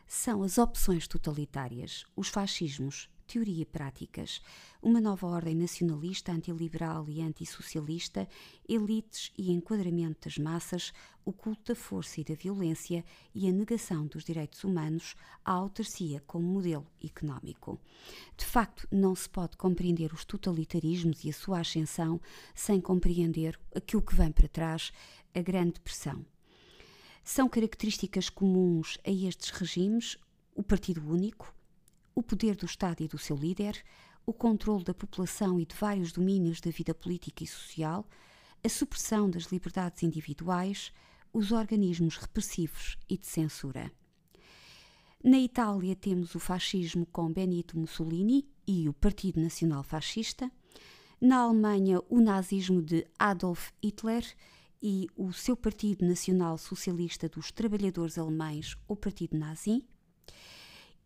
São 0.08 0.42
as 0.42 0.58
opções 0.58 1.06
totalitárias, 1.06 2.04
os 2.16 2.26
fascismos, 2.26 3.08
teoria 3.26 3.62
e 3.62 3.66
práticas, 3.66 4.40
uma 4.80 5.00
nova 5.00 5.26
ordem 5.26 5.54
nacionalista, 5.54 6.32
antiliberal 6.32 7.08
e 7.08 7.20
antissocialista, 7.20 8.28
elites 8.68 9.32
e 9.36 9.50
enquadramento 9.50 10.28
das 10.28 10.38
massas, 10.38 10.92
o 11.24 11.32
culto 11.32 11.72
da 11.72 11.74
força 11.74 12.20
e 12.20 12.24
da 12.24 12.34
violência 12.34 13.04
e 13.34 13.48
a 13.48 13.52
negação 13.52 14.06
dos 14.06 14.24
direitos 14.24 14.62
humanos, 14.62 15.16
a 15.44 15.52
autarcia 15.52 16.22
como 16.26 16.46
modelo 16.46 16.86
económico. 17.04 17.80
De 18.36 18.44
facto, 18.44 18.86
não 18.90 19.14
se 19.14 19.28
pode 19.28 19.56
compreender 19.56 20.12
os 20.12 20.24
totalitarismos 20.24 21.24
e 21.24 21.30
a 21.30 21.32
sua 21.32 21.60
ascensão 21.60 22.20
sem 22.54 22.80
compreender 22.80 23.58
aquilo 23.74 24.02
que 24.02 24.14
vem 24.14 24.30
para 24.30 24.48
trás, 24.48 24.92
a 25.34 25.40
Grande 25.40 25.72
Depressão. 25.72 26.24
São 27.24 27.48
características 27.48 28.30
comuns 28.30 28.98
a 29.04 29.10
estes 29.10 29.50
regimes 29.50 30.16
o 30.54 30.62
partido 30.62 31.06
único, 31.06 31.52
o 32.16 32.22
poder 32.22 32.56
do 32.56 32.64
Estado 32.64 33.02
e 33.02 33.06
do 33.06 33.18
seu 33.18 33.36
líder, 33.36 33.84
o 34.24 34.32
controle 34.32 34.82
da 34.82 34.94
população 34.94 35.60
e 35.60 35.66
de 35.66 35.76
vários 35.76 36.10
domínios 36.10 36.62
da 36.62 36.70
vida 36.70 36.94
política 36.94 37.44
e 37.44 37.46
social, 37.46 38.08
a 38.64 38.68
supressão 38.70 39.28
das 39.28 39.44
liberdades 39.44 40.02
individuais, 40.02 40.90
os 41.30 41.52
organismos 41.52 42.16
repressivos 42.16 42.96
e 43.08 43.18
de 43.18 43.26
censura. 43.26 43.92
Na 45.22 45.38
Itália 45.38 45.94
temos 45.94 46.34
o 46.34 46.40
fascismo 46.40 47.04
com 47.04 47.30
Benito 47.30 47.78
Mussolini 47.78 48.48
e 48.66 48.88
o 48.88 48.94
Partido 48.94 49.38
Nacional 49.38 49.82
Fascista. 49.82 50.50
Na 51.20 51.40
Alemanha, 51.40 52.00
o 52.08 52.20
nazismo 52.20 52.80
de 52.80 53.06
Adolf 53.18 53.72
Hitler 53.84 54.24
e 54.82 55.06
o 55.16 55.32
seu 55.32 55.56
Partido 55.56 56.06
Nacional 56.06 56.56
Socialista 56.56 57.28
dos 57.28 57.50
Trabalhadores 57.52 58.16
Alemães, 58.16 58.74
o 58.88 58.96
Partido 58.96 59.36
Nazi. 59.36 59.84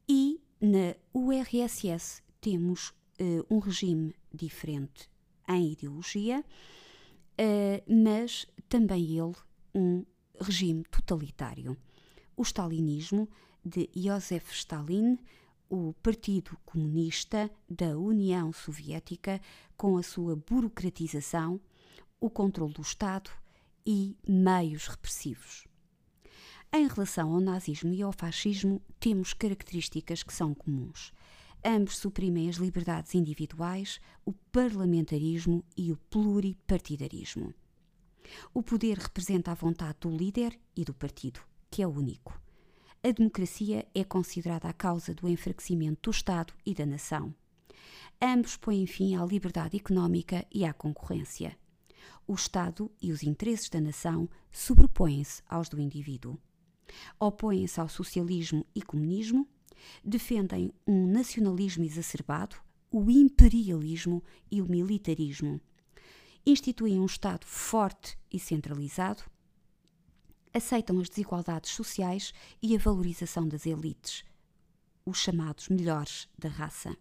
E 0.08 0.40
na 0.60 0.94
URSS 1.14 2.22
temos 2.40 2.90
uh, 3.20 3.46
um 3.50 3.58
regime 3.58 4.14
diferente 4.32 5.08
em 5.48 5.72
ideologia, 5.72 6.44
uh, 6.44 7.94
mas 8.04 8.46
também 8.68 9.18
ele 9.18 9.34
um 9.74 10.04
regime 10.40 10.84
totalitário. 10.84 11.76
O 12.36 12.42
stalinismo 12.42 13.28
de 13.64 13.88
Joseph 13.94 14.50
Stalin, 14.52 15.18
o 15.68 15.94
Partido 16.02 16.56
Comunista 16.64 17.50
da 17.68 17.96
União 17.96 18.52
Soviética, 18.52 19.40
com 19.76 19.96
a 19.96 20.02
sua 20.02 20.36
burocratização, 20.36 21.60
o 22.20 22.28
controle 22.28 22.74
do 22.74 22.82
Estado 22.82 23.30
e 23.86 24.16
meios 24.26 24.88
repressivos. 24.88 25.69
Em 26.72 26.86
relação 26.86 27.34
ao 27.34 27.40
nazismo 27.40 27.92
e 27.92 28.00
ao 28.00 28.12
fascismo, 28.12 28.80
temos 29.00 29.34
características 29.34 30.22
que 30.22 30.32
são 30.32 30.54
comuns. 30.54 31.12
Ambos 31.64 31.98
suprimem 31.98 32.48
as 32.48 32.56
liberdades 32.56 33.12
individuais, 33.12 34.00
o 34.24 34.32
parlamentarismo 34.52 35.64
e 35.76 35.90
o 35.90 35.96
pluripartidarismo. 35.96 37.52
O 38.54 38.62
poder 38.62 38.98
representa 38.98 39.50
a 39.50 39.54
vontade 39.54 39.98
do 40.00 40.16
líder 40.16 40.56
e 40.76 40.84
do 40.84 40.94
partido, 40.94 41.40
que 41.68 41.82
é 41.82 41.88
único. 41.88 42.40
A 43.02 43.10
democracia 43.10 43.84
é 43.92 44.04
considerada 44.04 44.68
a 44.68 44.72
causa 44.72 45.12
do 45.12 45.28
enfraquecimento 45.28 46.02
do 46.02 46.14
Estado 46.14 46.54
e 46.64 46.72
da 46.72 46.86
nação. 46.86 47.34
Ambos 48.22 48.56
põem 48.56 48.86
fim 48.86 49.16
à 49.16 49.24
liberdade 49.24 49.76
económica 49.76 50.46
e 50.52 50.64
à 50.64 50.72
concorrência. 50.72 51.58
O 52.28 52.34
Estado 52.34 52.88
e 53.02 53.10
os 53.10 53.24
interesses 53.24 53.68
da 53.68 53.80
nação 53.80 54.28
sobrepõem-se 54.52 55.42
aos 55.48 55.68
do 55.68 55.80
indivíduo 55.80 56.38
opõem-se 57.18 57.80
ao 57.80 57.88
socialismo 57.88 58.66
e 58.74 58.82
comunismo, 58.82 59.48
defendem 60.04 60.72
um 60.86 61.06
nacionalismo 61.06 61.84
exacerbado, 61.84 62.56
o 62.90 63.10
imperialismo 63.10 64.22
e 64.50 64.60
o 64.60 64.68
militarismo. 64.68 65.60
Instituem 66.44 66.98
um 66.98 67.06
Estado 67.06 67.46
forte 67.46 68.18
e 68.32 68.38
centralizado, 68.38 69.22
aceitam 70.52 70.98
as 70.98 71.08
desigualdades 71.08 71.70
sociais 71.70 72.32
e 72.60 72.74
a 72.74 72.78
valorização 72.78 73.46
das 73.46 73.66
elites, 73.66 74.24
os 75.04 75.18
chamados 75.18 75.68
melhores 75.68 76.28
da 76.38 76.48
raça. 76.48 76.96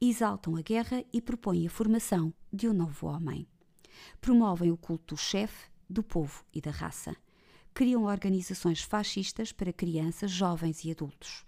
Exaltam 0.00 0.56
a 0.56 0.62
guerra 0.62 1.04
e 1.12 1.20
propõem 1.20 1.66
a 1.66 1.70
formação 1.70 2.32
de 2.52 2.68
um 2.68 2.72
novo 2.72 3.06
homem. 3.06 3.46
Promovem 4.20 4.70
o 4.70 4.76
culto 4.76 5.14
do 5.14 5.18
chefe, 5.18 5.70
do 5.88 6.02
povo 6.02 6.44
e 6.52 6.60
da 6.60 6.70
raça 6.70 7.16
criam 7.74 8.04
organizações 8.04 8.82
fascistas 8.82 9.52
para 9.52 9.72
crianças, 9.72 10.30
jovens 10.30 10.84
e 10.84 10.90
adultos. 10.90 11.44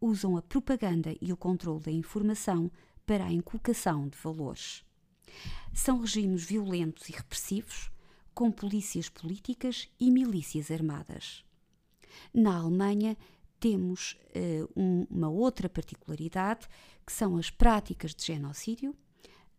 Usam 0.00 0.36
a 0.36 0.42
propaganda 0.42 1.14
e 1.20 1.32
o 1.32 1.36
controle 1.36 1.80
da 1.80 1.90
informação 1.90 2.70
para 3.06 3.24
a 3.24 3.32
inculcação 3.32 4.08
de 4.08 4.16
valores. 4.18 4.84
São 5.72 6.00
regimes 6.00 6.44
violentos 6.44 7.08
e 7.08 7.12
repressivos, 7.12 7.90
com 8.32 8.50
polícias 8.50 9.08
políticas 9.08 9.88
e 9.98 10.10
milícias 10.10 10.70
armadas. 10.70 11.44
Na 12.32 12.56
Alemanha, 12.56 13.16
temos 13.58 14.18
uh, 14.36 14.70
um, 14.76 15.06
uma 15.10 15.28
outra 15.28 15.68
particularidade, 15.68 16.68
que 17.06 17.12
são 17.12 17.36
as 17.36 17.50
práticas 17.50 18.14
de 18.14 18.24
genocídio, 18.24 18.94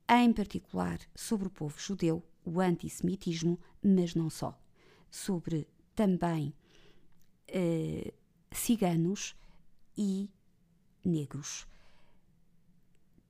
em 0.09 0.31
particular 0.31 0.99
sobre 1.15 1.47
o 1.47 1.51
povo 1.51 1.79
judeu, 1.79 2.23
o 2.43 2.59
antissemitismo, 2.59 3.59
mas 3.81 4.13
não 4.13 4.29
só 4.29 4.57
sobre 5.09 5.67
também 5.95 6.53
uh, 7.49 8.13
ciganos 8.51 9.35
e 9.97 10.29
negros. 11.03 11.67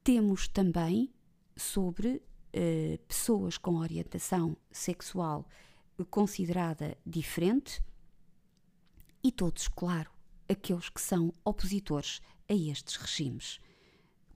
Temos 0.04 0.48
também 0.48 1.14
sobre 1.56 2.18
uh, 2.18 2.98
pessoas 3.08 3.58
com 3.58 3.78
orientação 3.78 4.58
sexual 4.72 5.48
considerada 6.04 6.98
diferente 7.06 7.82
e 9.24 9.32
todos, 9.32 9.68
claro, 9.68 10.12
aqueles 10.50 10.90
que 10.90 11.00
são 11.00 11.34
opositores 11.44 12.22
a 12.50 12.54
estes 12.54 12.98
regimes, 12.98 13.60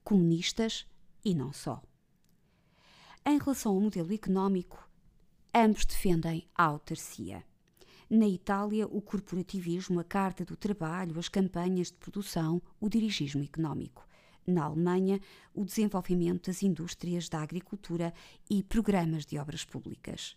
comunistas 0.02 0.86
e 1.24 1.34
não 1.34 1.52
só. 1.52 1.82
Em 3.24 3.38
relação 3.38 3.74
ao 3.74 3.80
modelo 3.80 4.12
económico, 4.12 4.88
ambos 5.54 5.84
defendem 5.84 6.48
a 6.54 6.64
autarcia. 6.64 7.44
Na 8.10 8.26
Itália, 8.26 8.88
o 8.88 9.00
corporativismo, 9.00 10.00
a 10.00 10.04
carta 10.04 10.44
do 10.44 10.56
trabalho, 10.56 11.16
as 11.16 11.28
campanhas 11.28 11.92
de 11.92 11.96
produção, 11.96 12.60
o 12.80 12.88
dirigismo 12.88 13.44
económico. 13.44 14.04
Na 14.44 14.64
Alemanha, 14.64 15.20
o 15.54 15.64
desenvolvimento 15.64 16.46
das 16.46 16.60
indústrias 16.60 17.28
da 17.28 17.40
agricultura 17.40 18.12
e 18.50 18.64
programas 18.64 19.24
de 19.24 19.38
obras 19.38 19.64
públicas. 19.64 20.36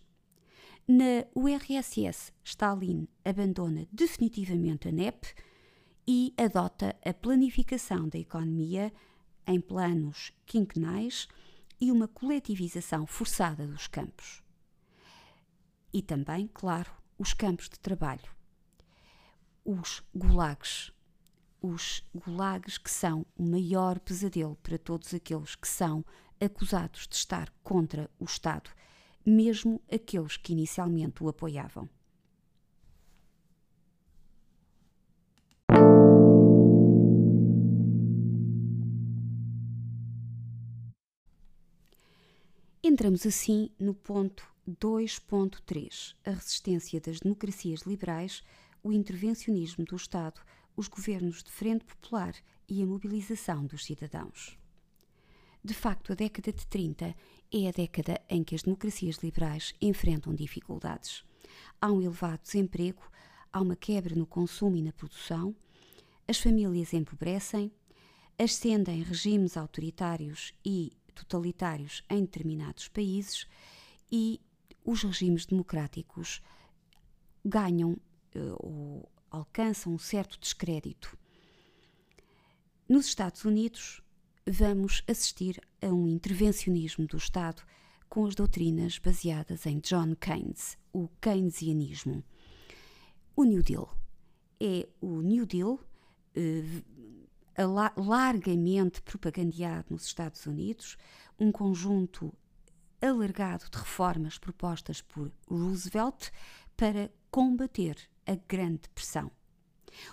Na 0.86 1.26
URSS, 1.34 2.32
Stalin 2.44 3.08
abandona 3.24 3.88
definitivamente 3.90 4.86
a 4.86 4.92
NEP 4.92 5.34
e 6.06 6.32
adota 6.36 6.94
a 7.04 7.12
planificação 7.12 8.08
da 8.08 8.20
economia 8.20 8.92
em 9.48 9.60
planos 9.60 10.30
quinquenais 10.46 11.26
e 11.80 11.90
uma 11.90 12.06
coletivização 12.06 13.04
forçada 13.04 13.66
dos 13.66 13.88
campos. 13.88 14.44
E 15.92 16.00
também, 16.02 16.48
claro, 16.54 17.02
os 17.24 17.32
campos 17.32 17.70
de 17.70 17.78
trabalho. 17.78 18.30
Os 19.64 20.02
gulags. 20.14 20.92
Os 21.62 22.06
gulags 22.14 22.76
que 22.76 22.90
são 22.90 23.24
o 23.34 23.42
maior 23.42 23.98
pesadelo 23.98 24.56
para 24.56 24.76
todos 24.76 25.14
aqueles 25.14 25.54
que 25.54 25.66
são 25.66 26.04
acusados 26.38 27.08
de 27.08 27.14
estar 27.14 27.50
contra 27.62 28.10
o 28.18 28.26
Estado, 28.26 28.68
mesmo 29.24 29.80
aqueles 29.90 30.36
que 30.36 30.52
inicialmente 30.52 31.24
o 31.24 31.28
apoiavam. 31.30 31.88
Entramos 42.82 43.24
assim 43.24 43.70
no 43.78 43.94
ponto 43.94 44.53
2.3. 44.68 46.14
A 46.24 46.30
resistência 46.30 47.00
das 47.00 47.20
democracias 47.20 47.82
liberais, 47.82 48.42
o 48.82 48.92
intervencionismo 48.92 49.84
do 49.84 49.96
Estado, 49.96 50.40
os 50.76 50.88
governos 50.88 51.42
de 51.42 51.50
frente 51.50 51.84
popular 51.84 52.34
e 52.68 52.82
a 52.82 52.86
mobilização 52.86 53.66
dos 53.66 53.84
cidadãos. 53.84 54.58
De 55.62 55.72
facto, 55.72 56.12
a 56.12 56.14
década 56.14 56.52
de 56.52 56.66
30 56.66 57.14
é 57.52 57.68
a 57.68 57.72
década 57.72 58.20
em 58.28 58.42
que 58.42 58.54
as 58.54 58.62
democracias 58.62 59.16
liberais 59.18 59.74
enfrentam 59.80 60.34
dificuldades. 60.34 61.24
Há 61.80 61.90
um 61.90 62.02
elevado 62.02 62.42
desemprego, 62.42 63.02
há 63.52 63.60
uma 63.60 63.76
quebra 63.76 64.14
no 64.14 64.26
consumo 64.26 64.76
e 64.76 64.82
na 64.82 64.92
produção, 64.92 65.54
as 66.26 66.38
famílias 66.38 66.92
empobrecem, 66.92 67.70
ascendem 68.38 69.02
regimes 69.02 69.56
autoritários 69.56 70.52
e 70.64 70.92
totalitários 71.14 72.02
em 72.10 72.22
determinados 72.22 72.88
países 72.88 73.46
e 74.10 74.40
os 74.84 75.02
regimes 75.02 75.46
democráticos 75.46 76.42
ganham 77.44 77.92
uh, 77.92 78.56
ou 78.58 79.08
alcançam 79.30 79.94
um 79.94 79.98
certo 79.98 80.38
descrédito. 80.38 81.16
Nos 82.88 83.06
Estados 83.06 83.44
Unidos, 83.44 84.02
vamos 84.46 85.02
assistir 85.08 85.60
a 85.80 85.86
um 85.86 86.06
intervencionismo 86.06 87.06
do 87.06 87.16
Estado 87.16 87.62
com 88.08 88.26
as 88.26 88.34
doutrinas 88.34 88.98
baseadas 88.98 89.66
em 89.66 89.80
John 89.80 90.14
Keynes, 90.14 90.78
o 90.92 91.08
keynesianismo. 91.20 92.22
O 93.34 93.44
New 93.44 93.62
Deal 93.62 93.92
é 94.60 94.86
o 95.00 95.20
New 95.20 95.46
Deal 95.46 95.80
uh, 96.36 96.82
largamente 97.96 99.02
propagandeado 99.02 99.86
nos 99.90 100.04
Estados 100.04 100.46
Unidos, 100.46 100.96
um 101.38 101.50
conjunto 101.50 102.32
alargado 103.00 103.68
de 103.70 103.78
reformas 103.78 104.38
propostas 104.38 105.00
por 105.02 105.30
Roosevelt 105.48 106.30
para 106.76 107.10
combater 107.30 107.96
a 108.26 108.34
Grande 108.34 108.82
Depressão. 108.82 109.30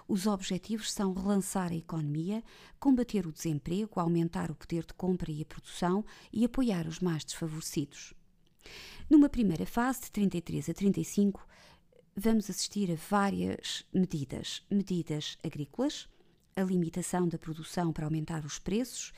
Os 0.07 0.27
objetivos 0.27 0.91
são 0.91 1.13
relançar 1.13 1.71
a 1.71 1.75
economia, 1.75 2.43
combater 2.79 3.25
o 3.25 3.31
desemprego, 3.31 3.99
aumentar 3.99 4.51
o 4.51 4.55
poder 4.55 4.85
de 4.85 4.93
compra 4.93 5.31
e 5.31 5.41
a 5.41 5.45
produção 5.45 6.05
e 6.31 6.45
apoiar 6.45 6.87
os 6.87 6.99
mais 6.99 7.23
desfavorecidos. 7.23 8.13
Numa 9.09 9.29
primeira 9.29 9.65
fase, 9.65 10.01
de 10.01 10.11
33 10.11 10.69
a 10.69 10.73
35, 10.73 11.45
vamos 12.15 12.49
assistir 12.49 12.91
a 12.91 12.95
várias 12.95 13.85
medidas: 13.93 14.63
medidas 14.69 15.37
agrícolas, 15.43 16.07
a 16.55 16.61
limitação 16.61 17.27
da 17.27 17.37
produção 17.37 17.91
para 17.91 18.05
aumentar 18.05 18.45
os 18.45 18.59
preços 18.59 19.11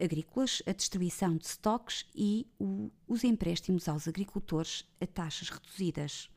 agrícolas, 0.00 0.62
a 0.66 0.72
distribuição 0.72 1.36
de 1.36 1.46
estoques 1.46 2.06
e 2.14 2.46
o, 2.58 2.90
os 3.06 3.24
empréstimos 3.24 3.88
aos 3.88 4.08
agricultores 4.08 4.84
a 5.00 5.06
taxas 5.06 5.48
reduzidas. 5.48 6.30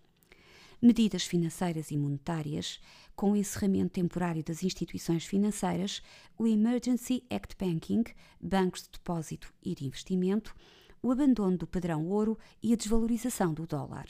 Medidas 0.81 1.23
financeiras 1.23 1.89
e 1.89 1.97
monetárias, 1.97 2.79
com 3.15 3.31
o 3.31 3.35
encerramento 3.35 3.93
temporário 3.93 4.43
das 4.43 4.61
instituições 4.61 5.25
financeiras, 5.25 6.03
o 6.37 6.45
Emergency 6.45 7.23
Act 7.31 7.55
Banking, 7.57 8.03
bancos 8.39 8.83
de 8.83 8.89
depósito 8.91 9.51
e 9.63 9.73
de 9.73 9.85
investimento, 9.85 10.55
o 11.01 11.11
abandono 11.11 11.57
do 11.57 11.65
padrão 11.65 12.07
ouro 12.07 12.37
e 12.61 12.73
a 12.73 12.75
desvalorização 12.75 13.53
do 13.53 13.65
dólar. 13.65 14.05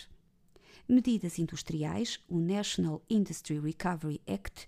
Medidas 0.90 1.40
industriais, 1.40 2.20
o 2.28 2.40
National 2.40 3.02
Industry 3.10 3.60
Recovery 3.60 4.22
Act, 4.28 4.68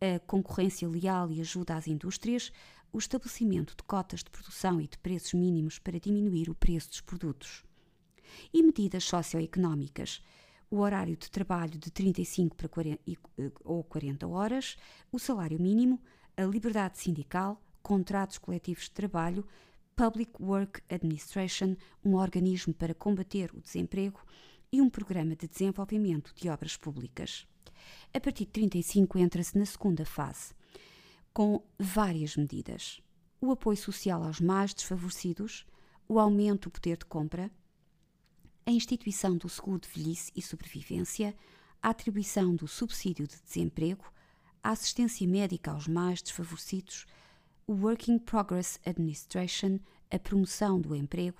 a 0.00 0.18
concorrência 0.20 0.88
leal 0.88 1.30
e 1.30 1.40
ajuda 1.40 1.76
às 1.76 1.86
indústrias, 1.86 2.52
o 2.92 2.98
estabelecimento 2.98 3.74
de 3.76 3.82
cotas 3.84 4.20
de 4.20 4.30
produção 4.30 4.80
e 4.80 4.86
de 4.86 4.98
preços 4.98 5.32
mínimos 5.32 5.78
para 5.78 5.98
diminuir 5.98 6.50
o 6.50 6.54
preço 6.54 6.90
dos 6.90 7.00
produtos. 7.00 7.64
E 8.52 8.62
medidas 8.62 9.04
socioeconómicas, 9.04 10.22
o 10.70 10.78
horário 10.78 11.16
de 11.16 11.30
trabalho 11.30 11.78
de 11.78 11.90
35 11.90 12.56
para 12.56 12.68
40, 12.68 13.00
eh, 13.38 13.52
ou 13.64 13.82
40 13.84 14.26
horas, 14.26 14.76
o 15.10 15.18
salário 15.18 15.60
mínimo, 15.60 16.00
a 16.36 16.42
liberdade 16.42 16.98
sindical, 16.98 17.62
contratos 17.82 18.38
coletivos 18.38 18.84
de 18.84 18.92
trabalho, 18.92 19.46
Public 19.94 20.32
Work 20.40 20.80
Administration, 20.88 21.76
um 22.04 22.14
organismo 22.14 22.72
para 22.72 22.94
combater 22.94 23.50
o 23.54 23.60
desemprego, 23.60 24.20
e 24.72 24.80
um 24.80 24.88
programa 24.88 25.36
de 25.36 25.46
desenvolvimento 25.46 26.32
de 26.34 26.48
obras 26.48 26.78
públicas. 26.78 27.46
A 28.14 28.18
partir 28.18 28.46
de 28.46 28.52
35 28.52 29.18
entra-se 29.18 29.58
na 29.58 29.66
segunda 29.66 30.06
fase, 30.06 30.54
com 31.32 31.62
várias 31.78 32.36
medidas: 32.36 33.00
o 33.40 33.50
apoio 33.50 33.76
social 33.76 34.22
aos 34.22 34.40
mais 34.40 34.74
desfavorecidos, 34.74 35.66
o 36.08 36.18
aumento 36.18 36.68
do 36.68 36.72
poder 36.72 36.98
de 36.98 37.04
compra, 37.04 37.50
a 38.66 38.70
instituição 38.70 39.36
do 39.36 39.48
seguro 39.48 39.80
de 39.80 39.88
velhice 39.88 40.30
e 40.36 40.42
sobrevivência, 40.42 41.34
a 41.82 41.90
atribuição 41.90 42.54
do 42.54 42.68
subsídio 42.68 43.26
de 43.26 43.40
desemprego, 43.42 44.04
a 44.62 44.70
assistência 44.70 45.26
médica 45.26 45.72
aos 45.72 45.88
mais 45.88 46.22
desfavorecidos, 46.22 47.06
o 47.66 47.72
Working 47.72 48.18
Progress 48.18 48.78
Administration, 48.86 49.80
a 50.10 50.18
promoção 50.18 50.80
do 50.80 50.94
emprego, 50.94 51.38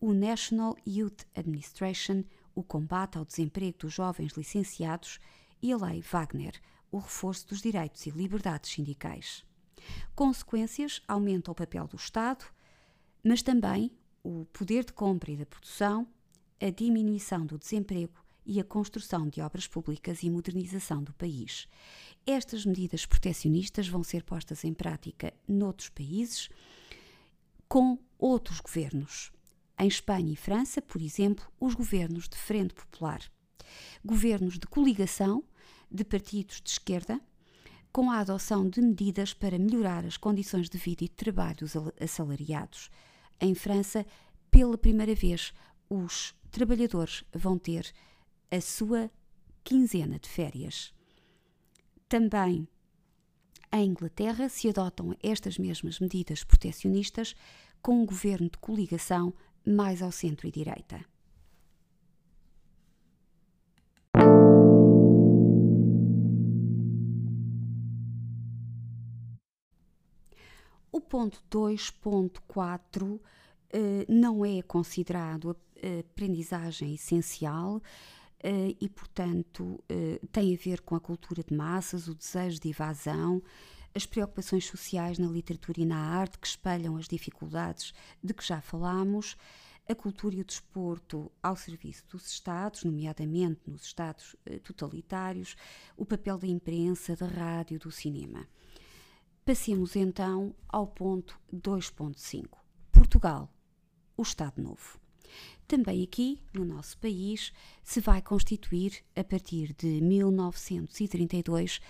o 0.00 0.12
National 0.12 0.76
Youth 0.86 1.26
Administration, 1.34 2.24
o 2.54 2.62
combate 2.62 3.18
ao 3.18 3.24
desemprego 3.24 3.78
dos 3.78 3.92
jovens 3.92 4.32
licenciados 4.32 5.18
e 5.60 5.72
a 5.72 5.76
Lei 5.76 6.00
Wagner, 6.00 6.60
o 6.92 6.98
reforço 6.98 7.48
dos 7.48 7.60
direitos 7.60 8.06
e 8.06 8.10
liberdades 8.10 8.70
sindicais. 8.70 9.44
Consequências 10.14 11.02
aumentam 11.08 11.50
o 11.50 11.54
papel 11.54 11.88
do 11.88 11.96
Estado, 11.96 12.44
mas 13.24 13.42
também 13.42 13.90
o 14.22 14.44
poder 14.52 14.84
de 14.84 14.92
compra 14.92 15.32
e 15.32 15.36
da 15.36 15.46
produção, 15.46 16.06
a 16.60 16.70
diminuição 16.70 17.44
do 17.44 17.58
desemprego 17.58 18.22
e 18.44 18.60
a 18.60 18.64
construção 18.64 19.28
de 19.28 19.40
obras 19.40 19.66
públicas 19.66 20.22
e 20.22 20.30
modernização 20.30 21.02
do 21.02 21.12
país. 21.14 21.66
Estas 22.26 22.64
medidas 22.64 23.06
protecionistas 23.06 23.88
vão 23.88 24.04
ser 24.04 24.22
postas 24.22 24.64
em 24.64 24.74
prática 24.74 25.32
noutros 25.48 25.88
países 25.88 26.48
com 27.68 27.98
outros 28.18 28.60
governos. 28.60 29.32
Em 29.78 29.88
Espanha 29.88 30.32
e 30.32 30.36
França, 30.36 30.82
por 30.82 31.00
exemplo, 31.00 31.50
os 31.58 31.74
governos 31.74 32.28
de 32.28 32.36
Frente 32.36 32.74
Popular. 32.74 33.20
Governos 34.04 34.58
de 34.58 34.66
coligação 34.66 35.42
de 35.92 36.04
partidos 36.04 36.60
de 36.60 36.70
esquerda, 36.70 37.20
com 37.92 38.10
a 38.10 38.20
adoção 38.20 38.68
de 38.68 38.80
medidas 38.80 39.34
para 39.34 39.58
melhorar 39.58 40.04
as 40.06 40.16
condições 40.16 40.70
de 40.70 40.78
vida 40.78 41.04
e 41.04 41.08
trabalho 41.08 41.56
dos 41.56 41.74
assalariados. 42.00 42.90
Em 43.40 43.54
França, 43.54 44.06
pela 44.50 44.78
primeira 44.78 45.14
vez, 45.14 45.52
os 45.90 46.34
trabalhadores 46.50 47.22
vão 47.34 47.58
ter 47.58 47.92
a 48.50 48.60
sua 48.60 49.10
quinzena 49.62 50.18
de 50.18 50.28
férias. 50.28 50.92
Também 52.08 52.66
em 53.72 53.86
Inglaterra 53.88 54.48
se 54.48 54.68
adotam 54.68 55.16
estas 55.22 55.56
mesmas 55.58 55.98
medidas 55.98 56.44
protecionistas 56.44 57.34
com 57.80 58.02
um 58.02 58.06
governo 58.06 58.50
de 58.50 58.58
coligação 58.58 59.34
mais 59.66 60.02
ao 60.02 60.12
centro 60.12 60.46
e 60.46 60.50
direita. 60.50 61.04
O 70.92 71.00
ponto 71.00 71.42
2.4 71.50 73.18
eh, 73.72 74.04
não 74.06 74.44
é 74.44 74.60
considerado 74.60 75.56
aprendizagem 76.10 76.94
essencial 76.94 77.76
uh, 77.76 78.76
e, 78.80 78.88
portanto, 78.88 79.82
tem 80.30 80.54
a 80.54 80.58
ver 80.58 80.80
com 80.82 80.94
a 80.94 81.00
cultura 81.00 81.42
de 81.42 81.52
massas, 81.52 82.06
o 82.06 82.14
desejo 82.14 82.60
de 82.60 82.68
evasão, 82.68 83.42
as 83.94 84.06
preocupações 84.06 84.66
sociais 84.66 85.18
na 85.18 85.26
literatura 85.26 85.80
e 85.80 85.84
na 85.84 85.98
arte 85.98 86.38
que 86.38 86.46
espelham 86.46 86.96
as 86.96 87.08
dificuldades 87.08 87.92
de 88.22 88.32
que 88.32 88.46
já 88.46 88.60
falámos, 88.60 89.36
a 89.88 89.94
cultura 89.94 90.36
e 90.36 90.40
o 90.40 90.44
desporto 90.44 91.32
ao 91.42 91.56
serviço 91.56 92.04
dos 92.08 92.30
Estados, 92.30 92.84
nomeadamente 92.84 93.62
nos 93.66 93.82
Estados 93.82 94.36
totalitários, 94.62 95.56
o 95.96 96.06
papel 96.06 96.38
da 96.38 96.46
imprensa, 96.46 97.16
da 97.16 97.26
rádio, 97.26 97.80
do 97.80 97.90
cinema. 97.90 98.46
Passemos 99.44 99.96
então 99.96 100.54
ao 100.68 100.86
ponto 100.86 101.36
2.5. 101.52 102.46
Portugal, 102.92 103.52
o 104.16 104.22
Estado 104.22 104.62
Novo. 104.62 105.00
Também 105.66 106.04
aqui, 106.04 106.40
no 106.54 106.64
nosso 106.64 106.96
país, 106.98 107.52
se 107.82 108.00
vai 108.00 108.22
constituir, 108.22 109.02
a 109.16 109.24
partir 109.24 109.74
de 109.74 110.00
1932, 110.00 111.80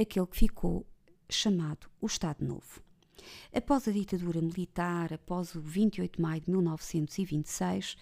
aquele 0.00 0.26
que 0.28 0.36
ficou 0.36 0.86
chamado 1.28 1.90
o 2.00 2.06
Estado 2.06 2.44
Novo. 2.44 2.80
Após 3.52 3.88
a 3.88 3.90
ditadura 3.90 4.40
militar, 4.40 5.12
após 5.12 5.56
o 5.56 5.60
28 5.60 6.16
de 6.16 6.22
maio 6.22 6.40
de 6.40 6.50
1926, 6.52 7.96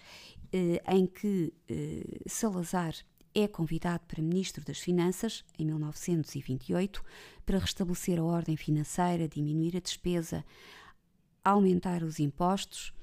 eh, 0.53 0.83
em 0.87 1.07
que 1.07 1.51
eh, 1.67 2.21
Salazar 2.27 2.93
é 3.33 3.47
convidado 3.47 4.03
para 4.07 4.21
Ministro 4.21 4.63
das 4.63 4.79
Finanças, 4.79 5.43
em 5.57 5.65
1928, 5.65 7.03
para 7.45 7.59
restabelecer 7.59 8.19
a 8.19 8.23
ordem 8.23 8.57
financeira, 8.57 9.27
diminuir 9.27 9.77
a 9.77 9.79
despesa, 9.79 10.45
aumentar 11.43 12.03
os 12.03 12.19
impostos, 12.19 12.93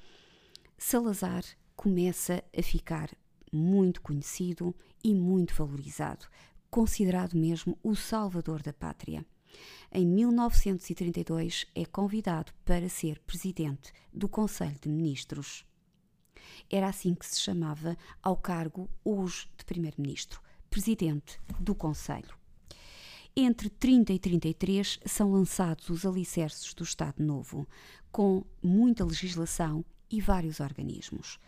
Salazar 0.76 1.42
começa 1.74 2.42
a 2.56 2.62
ficar 2.62 3.10
muito 3.52 4.00
conhecido 4.00 4.74
e 5.02 5.12
muito 5.12 5.54
valorizado, 5.54 6.26
considerado 6.70 7.36
mesmo 7.36 7.76
o 7.82 7.96
salvador 7.96 8.62
da 8.62 8.72
pátria. 8.72 9.26
Em 9.90 10.06
1932 10.06 11.66
é 11.74 11.84
convidado 11.84 12.52
para 12.64 12.88
ser 12.88 13.18
presidente 13.20 13.92
do 14.12 14.28
Conselho 14.28 14.76
de 14.80 14.88
Ministros. 14.88 15.64
Era 16.70 16.88
assim 16.88 17.14
que 17.14 17.26
se 17.26 17.40
chamava 17.40 17.96
ao 18.22 18.36
cargo 18.36 18.88
hoje 19.04 19.48
de 19.56 19.64
primeiro-ministro, 19.64 20.40
presidente 20.70 21.40
do 21.58 21.74
Conselho. 21.74 22.36
Entre 23.36 23.70
30 23.70 24.12
e 24.12 24.18
33 24.18 25.00
são 25.06 25.32
lançados 25.32 25.88
os 25.88 26.04
alicerces 26.04 26.74
do 26.74 26.82
Estado 26.82 27.22
Novo, 27.22 27.68
com 28.10 28.44
muita 28.62 29.04
legislação 29.04 29.84
e 30.10 30.20
vários 30.20 30.60
organismos 30.60 31.38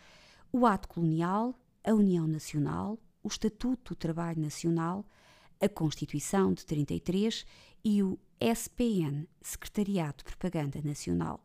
o 0.53 0.66
Ato 0.66 0.88
Colonial, 0.88 1.55
a 1.84 1.93
União 1.93 2.26
Nacional, 2.26 2.99
o 3.22 3.28
Estatuto 3.28 3.95
do 3.95 3.97
Trabalho 3.97 4.41
Nacional, 4.41 5.05
a 5.61 5.68
Constituição 5.68 6.53
de 6.53 6.64
33 6.66 7.45
e 7.84 8.03
o 8.03 8.18
SPN, 8.41 9.28
Secretariado 9.41 10.18
de 10.18 10.24
Propaganda 10.24 10.80
Nacional. 10.82 11.41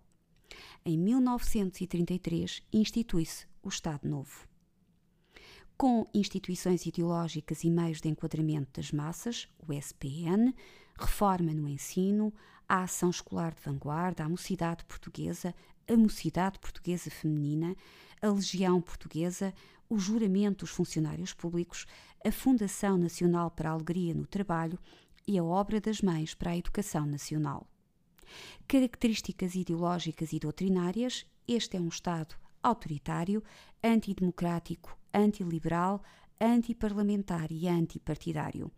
Em 0.85 0.97
1933 0.97 2.61
institui-se 2.71 3.45
o 3.61 3.69
Estado 3.69 4.07
Novo. 4.07 4.47
Com 5.77 6.07
instituições 6.13 6.85
ideológicas 6.85 7.63
e 7.63 7.69
meios 7.69 7.99
de 7.99 8.07
enquadramento 8.07 8.79
das 8.79 8.91
massas, 8.91 9.49
o 9.67 9.73
SPN, 9.73 10.53
reforma 10.97 11.53
no 11.53 11.67
ensino, 11.67 12.33
a 12.67 12.83
ação 12.83 13.09
escolar 13.09 13.53
de 13.53 13.61
vanguarda, 13.61 14.23
a 14.23 14.29
mocidade 14.29 14.85
portuguesa, 14.85 15.53
a 15.87 15.97
mocidade 15.97 16.59
portuguesa 16.59 17.11
feminina, 17.11 17.75
a 18.21 18.27
Legião 18.27 18.81
Portuguesa, 18.81 19.53
o 19.89 19.99
juramento 19.99 20.65
dos 20.65 20.71
funcionários 20.71 21.33
públicos, 21.33 21.85
a 22.25 22.31
Fundação 22.31 22.97
Nacional 22.97 23.51
para 23.51 23.69
a 23.69 23.73
Alegria 23.73 24.13
no 24.13 24.25
Trabalho 24.25 24.79
e 25.27 25.37
a 25.37 25.43
Obra 25.43 25.79
das 25.79 26.01
Mães 26.01 26.33
para 26.33 26.51
a 26.51 26.57
Educação 26.57 27.05
Nacional. 27.05 27.67
Características 28.67 29.55
ideológicas 29.55 30.33
e 30.33 30.39
doutrinárias, 30.39 31.25
este 31.47 31.77
é 31.77 31.79
um 31.79 31.87
Estado 31.87 32.35
autoritário, 32.61 33.43
antidemocrático, 33.83 34.97
antiliberal, 35.13 36.01
antiparlamentar 36.41 37.51
e 37.51 37.67
antipartidário. 37.67 38.71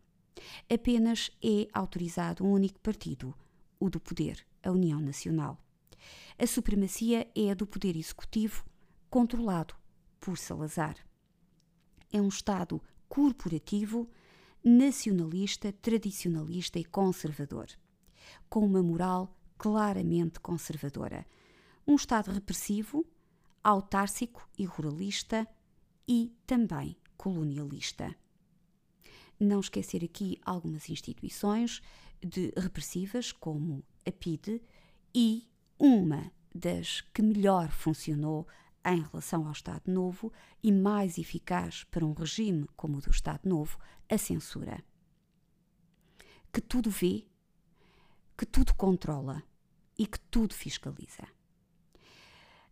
Apenas 0.69 1.31
é 1.41 1.67
autorizado 1.73 2.43
um 2.43 2.51
único 2.51 2.79
partido, 2.79 3.33
o 3.79 3.89
do 3.89 3.99
poder, 3.99 4.45
a 4.61 4.71
União 4.71 4.99
Nacional. 4.99 5.57
A 6.37 6.45
supremacia 6.45 7.27
é 7.35 7.51
a 7.51 7.53
do 7.53 7.65
poder 7.65 7.95
executivo, 7.95 8.65
controlado 9.09 9.73
por 10.19 10.37
Salazar. 10.37 10.95
É 12.11 12.21
um 12.21 12.27
Estado 12.27 12.81
corporativo, 13.07 14.09
nacionalista, 14.63 15.71
tradicionalista 15.71 16.77
e 16.77 16.83
conservador, 16.85 17.67
com 18.49 18.65
uma 18.65 18.83
moral 18.83 19.36
claramente 19.57 20.39
conservadora. 20.39 21.25
Um 21.85 21.95
Estado 21.95 22.31
repressivo, 22.31 23.05
autárcico 23.63 24.47
e 24.57 24.65
ruralista 24.65 25.47
e 26.07 26.33
também 26.45 26.95
colonialista. 27.17 28.15
Não 29.39 29.59
esquecer 29.59 30.03
aqui 30.03 30.39
algumas 30.43 30.89
instituições 30.89 31.81
de 32.21 32.51
repressivas, 32.57 33.31
como 33.31 33.83
a 34.05 34.11
PIDE, 34.11 34.61
e 35.13 35.47
uma 35.77 36.31
das 36.53 37.01
que 37.13 37.21
melhor 37.21 37.69
funcionou 37.69 38.47
em 38.85 39.01
relação 39.01 39.45
ao 39.45 39.51
Estado 39.51 39.91
Novo 39.91 40.31
e 40.63 40.71
mais 40.71 41.17
eficaz 41.17 41.83
para 41.85 42.05
um 42.05 42.13
regime 42.13 42.67
como 42.75 42.97
o 42.97 43.01
do 43.01 43.11
Estado 43.11 43.47
Novo, 43.47 43.77
a 44.09 44.17
censura. 44.17 44.83
Que 46.53 46.61
tudo 46.61 46.89
vê, 46.89 47.25
que 48.37 48.45
tudo 48.45 48.73
controla 48.75 49.43
e 49.97 50.05
que 50.05 50.19
tudo 50.19 50.53
fiscaliza. 50.53 51.27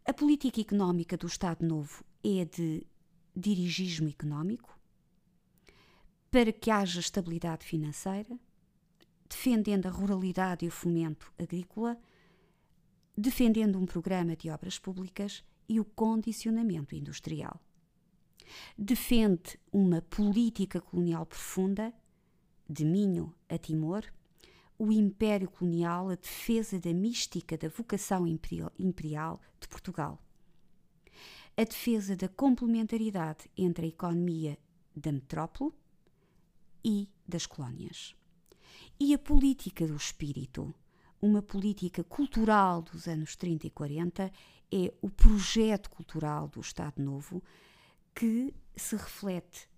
A 0.06 0.14
política 0.14 0.62
económica 0.62 1.18
do 1.18 1.26
Estado 1.26 1.66
Novo 1.66 2.06
é 2.24 2.46
de 2.46 2.86
dirigismo 3.36 4.08
económico, 4.08 4.78
para 6.30 6.54
que 6.54 6.70
haja 6.70 7.00
estabilidade 7.00 7.66
financeira, 7.66 8.38
defendendo 9.28 9.88
a 9.88 9.90
ruralidade 9.90 10.66
e 10.66 10.68
o 10.68 10.72
fomento 10.72 11.34
agrícola, 11.40 12.00
defendendo 13.18 13.80
um 13.80 13.86
programa 13.86 14.36
de 14.36 14.50
obras 14.50 14.78
públicas 14.78 15.44
e 15.68 15.80
o 15.80 15.86
condicionamento 15.86 16.94
industrial. 16.94 17.60
Defende 18.78 19.60
uma 19.72 20.02
política 20.04 20.80
colonial 20.80 21.26
profunda, 21.26 21.92
de 22.70 22.86
Minho 22.86 23.34
a 23.50 23.58
Timor, 23.58 24.06
o 24.78 24.92
Império 24.92 25.50
Colonial, 25.50 26.10
a 26.10 26.16
defesa 26.16 26.80
da 26.80 26.94
mística 26.94 27.58
da 27.58 27.70
vocação 27.70 28.26
imperial 28.28 29.42
de 29.60 29.68
Portugal, 29.68 30.22
a 31.58 31.64
defesa 31.64 32.16
da 32.16 32.28
complementaridade 32.28 33.50
entre 33.58 33.86
a 33.86 33.90
economia 33.90 34.58
da 34.96 35.12
metrópole 35.12 35.74
e 36.84 37.10
das 37.28 37.46
colónias, 37.46 38.16
e 39.00 39.14
a 39.14 39.18
política 39.18 39.88
do 39.88 39.96
espírito, 39.96 40.74
uma 41.22 41.42
política 41.42 42.04
cultural 42.04 42.82
dos 42.82 43.08
anos 43.08 43.36
30 43.36 43.68
e 43.68 43.70
40 43.70 44.32
é 44.72 44.94
o 45.02 45.10
projeto 45.10 45.90
cultural 45.90 46.48
do 46.48 46.60
Estado 46.60 47.02
Novo 47.02 47.42
que 48.14 48.54
se 48.76 48.96
reflete 48.96 49.70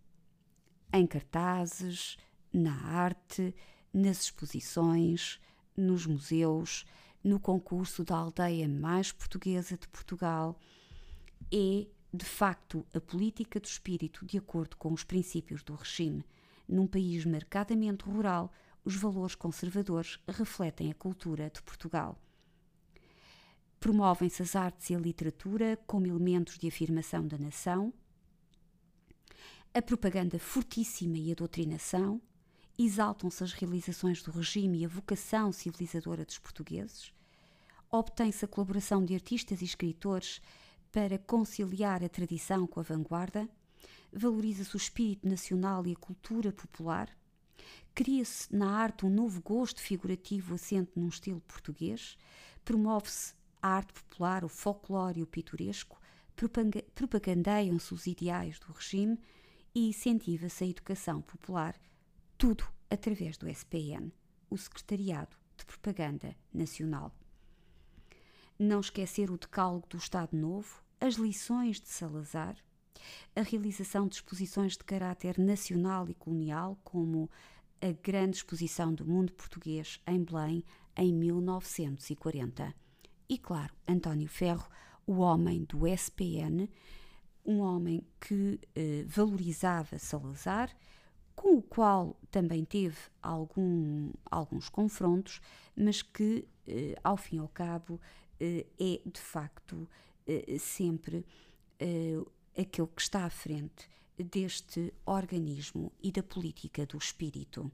em 0.91 1.05
cartazes, 1.05 2.17
na 2.51 2.73
arte, 2.73 3.53
nas 3.93 4.23
exposições, 4.23 5.39
nos 5.75 6.05
museus, 6.05 6.85
no 7.23 7.39
concurso 7.39 8.03
da 8.03 8.15
aldeia 8.15 8.67
mais 8.67 9.11
portuguesa 9.11 9.77
de 9.77 9.87
Portugal. 9.87 10.59
É, 11.51 11.87
de 12.13 12.25
facto, 12.25 12.85
a 12.93 12.99
política 12.99 13.59
do 13.59 13.65
espírito 13.65 14.25
de 14.25 14.37
acordo 14.37 14.77
com 14.77 14.93
os 14.93 15.03
princípios 15.03 15.63
do 15.63 15.75
regime. 15.75 16.23
Num 16.67 16.87
país 16.87 17.25
marcadamente 17.25 18.05
rural, 18.05 18.51
os 18.83 18.95
valores 18.95 19.35
conservadores 19.35 20.19
refletem 20.27 20.91
a 20.91 20.95
cultura 20.95 21.49
de 21.49 21.61
Portugal. 21.61 22.17
Promovem-se 23.79 24.41
as 24.41 24.55
artes 24.55 24.89
e 24.89 24.95
a 24.95 24.99
literatura 24.99 25.77
como 25.85 26.07
elementos 26.07 26.57
de 26.57 26.67
afirmação 26.67 27.27
da 27.27 27.37
nação. 27.37 27.93
a 29.73 29.81
propaganda 29.81 30.39
fortíssima 30.39 31.17
e 31.19 31.31
a 31.31 31.35
doutrinação, 31.35 32.19
exaltam-se 32.77 33.43
as 33.43 33.53
realizações 33.53 34.21
do 34.21 34.31
regime 34.31 34.79
e 34.79 34.85
a 34.85 34.87
vocação 34.87 35.51
civilizadora 35.51 36.23
dos 36.23 36.37
portugueses, 36.37 37.11
obtém-se 37.89 38.45
a 38.45 38.47
colaboração 38.47 39.03
de 39.03 39.15
artistas 39.15 39.61
e 39.61 39.65
escritores 39.65 40.41
para 40.91 41.17
conciliar 41.17 42.03
a 42.03 42.09
tradição 42.09 42.67
com 42.67 42.79
a 42.79 42.83
vanguarda, 42.83 43.49
valoriza-se 44.13 44.75
o 44.75 44.77
espírito 44.77 45.27
nacional 45.27 45.85
e 45.87 45.93
a 45.93 45.95
cultura 45.95 46.51
popular, 46.51 47.09
cria-se 47.95 48.55
na 48.55 48.77
arte 48.77 49.05
um 49.05 49.09
novo 49.09 49.41
gosto 49.41 49.81
figurativo 49.81 50.53
assente 50.53 50.91
num 50.95 51.07
estilo 51.07 51.41
português, 51.41 52.17
promove-se 52.63 53.33
a 53.61 53.69
arte 53.69 53.93
popular, 53.93 54.45
o 54.45 54.49
folclore 54.49 55.19
e 55.19 55.23
o 55.23 55.27
pitoresco, 55.27 55.99
propagandeiam-se 56.93 57.93
os 57.93 58.05
ideais 58.05 58.59
do 58.59 58.71
regime 58.71 59.19
e 59.73 59.89
incentiva-se 59.89 60.63
a 60.63 60.67
educação 60.67 61.21
popular, 61.21 61.75
tudo 62.37 62.63
através 62.89 63.35
do 63.35 63.49
SPN, 63.49 64.11
o 64.49 64.57
Secretariado 64.57 65.35
de 65.57 65.65
Propaganda 65.65 66.35
Nacional. 66.53 67.11
Não 68.59 68.79
esquecer 68.79 69.31
o 69.31 69.37
decálogo 69.37 69.87
do 69.87 69.97
Estado 69.97 70.37
Novo, 70.37 70.83
as 71.01 71.15
lições 71.15 71.81
de 71.81 71.89
Salazar, 71.89 72.55
a 73.35 73.41
realização 73.41 74.07
de 74.07 74.15
exposições 74.15 74.73
de 74.73 74.83
caráter 74.83 75.39
nacional 75.39 76.09
e 76.09 76.13
colonial, 76.13 76.79
como 76.83 77.29
a 77.81 77.91
Grande 78.03 78.37
Exposição 78.37 78.93
do 78.93 79.05
Mundo 79.05 79.33
Português 79.33 79.99
em 80.05 80.23
Belém 80.23 80.63
em 80.95 81.13
1940. 81.13 82.73
E 83.29 83.37
claro, 83.37 83.73
António 83.87 84.27
Ferro, 84.27 84.67
o 85.05 85.17
homem 85.17 85.63
do 85.63 85.87
SPN, 85.87 86.69
um 87.45 87.59
homem 87.59 88.05
que 88.19 88.59
eh, 88.75 89.03
valorizava 89.07 89.97
Salazar, 89.99 90.75
com 91.37 91.55
o 91.55 91.61
qual 91.61 92.17
também 92.31 92.65
teve 92.65 92.97
algum, 93.21 94.11
alguns 94.29 94.69
confrontos, 94.69 95.39
mas 95.75 96.01
que, 96.01 96.47
eh, 96.67 96.95
ao 97.03 97.15
fim 97.15 97.35
e 97.35 97.39
ao 97.39 97.47
cabo, 97.47 98.01
eh, 98.39 98.65
é 98.79 98.99
de 99.05 99.21
facto 99.21 99.87
eh, 100.25 100.57
sempre 100.59 101.23
eh, 101.79 102.19
aquele 102.57 102.87
que 102.87 103.01
está 103.01 103.23
à 103.23 103.29
frente 103.29 103.87
deste 104.17 104.91
organismo 105.05 105.91
e 106.01 106.11
da 106.11 106.23
política 106.23 106.87
do 106.87 106.97
espírito. 106.97 107.71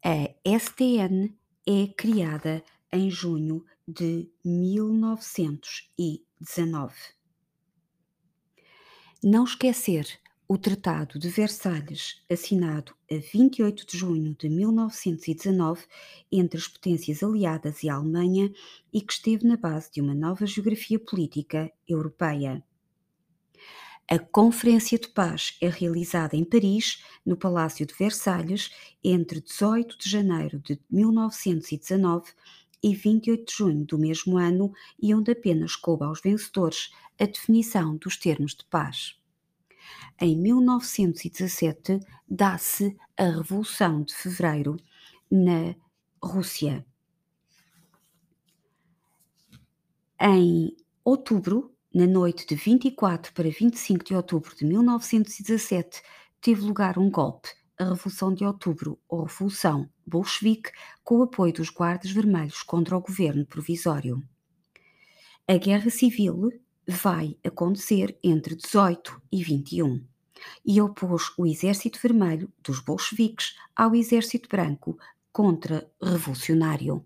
A 0.04 0.34
STN 0.46 1.36
é 1.68 1.88
criada 1.96 2.64
em 2.92 3.10
junho 3.10 3.64
de 3.90 4.30
1919. 4.46 6.94
Não 9.24 9.44
esquecer 9.44 10.20
o 10.48 10.58
Tratado 10.58 11.20
de 11.20 11.30
Versalhes, 11.30 12.24
assinado 12.30 12.94
a 13.12 13.16
28 13.16 13.86
de 13.86 13.98
junho 13.98 14.36
de 14.40 14.48
1919 14.50 15.86
entre 16.32 16.60
as 16.60 16.68
potências 16.68 17.22
aliadas 17.22 17.84
e 17.84 17.90
a 17.90 17.96
Alemanha 17.96 18.52
e 18.94 19.02
que 19.02 19.14
esteve 19.14 19.46
na 19.46 19.58
base 19.58 19.92
de 19.92 20.02
uma 20.02 20.16
nova 20.16 20.46
geografia 20.46 21.00
política 21.00 21.72
europeia. 21.88 22.64
A 24.10 24.18
Conferência 24.18 24.98
de 24.98 25.08
Paz 25.10 25.56
é 25.62 25.70
realizada 25.70 26.36
em 26.36 26.44
Paris, 26.44 27.04
no 27.24 27.38
Palácio 27.38 27.86
de 27.86 27.94
Versalhes, 27.94 28.72
entre 29.04 29.40
18 29.40 30.00
de 30.00 30.10
janeiro 30.10 30.60
de 30.60 30.80
1919 30.90 32.32
e 32.82 32.96
28 32.96 33.46
de 33.46 33.58
junho 33.58 33.86
do 33.86 33.98
mesmo 33.98 34.38
ano 34.38 34.72
e 35.02 35.14
onde 35.14 35.32
apenas 35.32 35.76
coube 35.76 36.04
aos 36.04 36.22
vencedores 36.22 36.92
a 37.20 37.26
definição 37.26 37.98
dos 37.98 38.18
termos 38.18 38.56
de 38.56 38.66
paz. 38.66 39.20
Em 40.20 40.38
1917 40.38 42.00
dá-se 42.28 42.96
a 43.18 43.26
Revolução 43.26 44.04
de 44.04 44.14
Fevereiro 44.14 44.78
na 45.30 45.76
Rússia. 46.22 46.86
Em 50.22 50.76
outubro, 51.04 51.74
na 51.94 52.06
noite 52.06 52.46
de 52.46 52.56
24 52.56 53.34
para 53.34 53.50
25 53.50 54.04
de 54.04 54.16
outubro 54.16 54.56
de 54.56 54.66
1917, 54.66 56.02
teve 56.42 56.62
lugar 56.62 56.98
um 56.98 57.10
golpe 57.10 57.50
a 57.80 57.86
Revolução 57.86 58.34
de 58.34 58.44
Outubro 58.44 59.00
ou 59.08 59.24
Revolução 59.24 59.90
Bolchevique 60.06 60.72
com 61.02 61.20
o 61.20 61.24
apoio 61.24 61.54
dos 61.54 61.70
Guardas 61.70 62.12
Vermelhos 62.12 62.62
contra 62.62 62.98
o 62.98 63.02
governo 63.02 63.46
provisório. 63.46 64.22
A 65.48 65.56
Guerra 65.56 65.90
Civil 65.90 66.52
vai 66.86 67.38
acontecer 67.44 68.20
entre 68.22 68.56
18 68.56 69.22
e 69.32 69.42
21 69.42 70.04
e 70.66 70.82
opôs 70.82 71.32
o 71.38 71.46
Exército 71.46 72.00
Vermelho 72.02 72.52
dos 72.62 72.82
bolcheviques 72.82 73.56
ao 73.76 73.96
Exército 73.96 74.50
Branco 74.50 74.98
contra-revolucionário. 75.32 77.06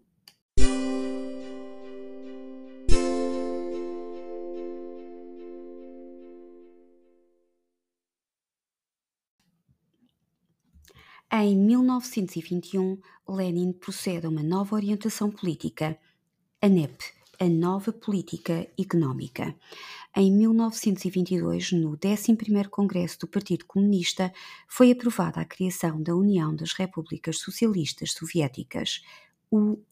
Em 11.36 11.58
1921, 11.58 13.02
Lenin 13.28 13.74
procede 13.74 14.28
a 14.28 14.30
uma 14.30 14.44
nova 14.44 14.76
orientação 14.76 15.32
política, 15.32 15.98
a 16.62 16.70
NEP, 16.70 17.04
a 17.40 17.46
nova 17.46 17.92
política 17.92 18.70
económica. 18.80 19.56
Em 20.16 20.32
1922, 20.32 21.72
no 21.72 21.98
11º 21.98 22.70
Congresso 22.70 23.18
do 23.22 23.28
Partido 23.28 23.66
Comunista, 23.66 24.32
foi 24.68 24.92
aprovada 24.92 25.42
a 25.42 25.46
criação 25.46 26.00
da 26.04 26.16
União 26.16 26.56
das 26.56 26.74
Repúblicas 26.74 27.40
Socialistas 27.40 28.12
Soviéticas, 28.12 29.02
URSS, 29.52 29.84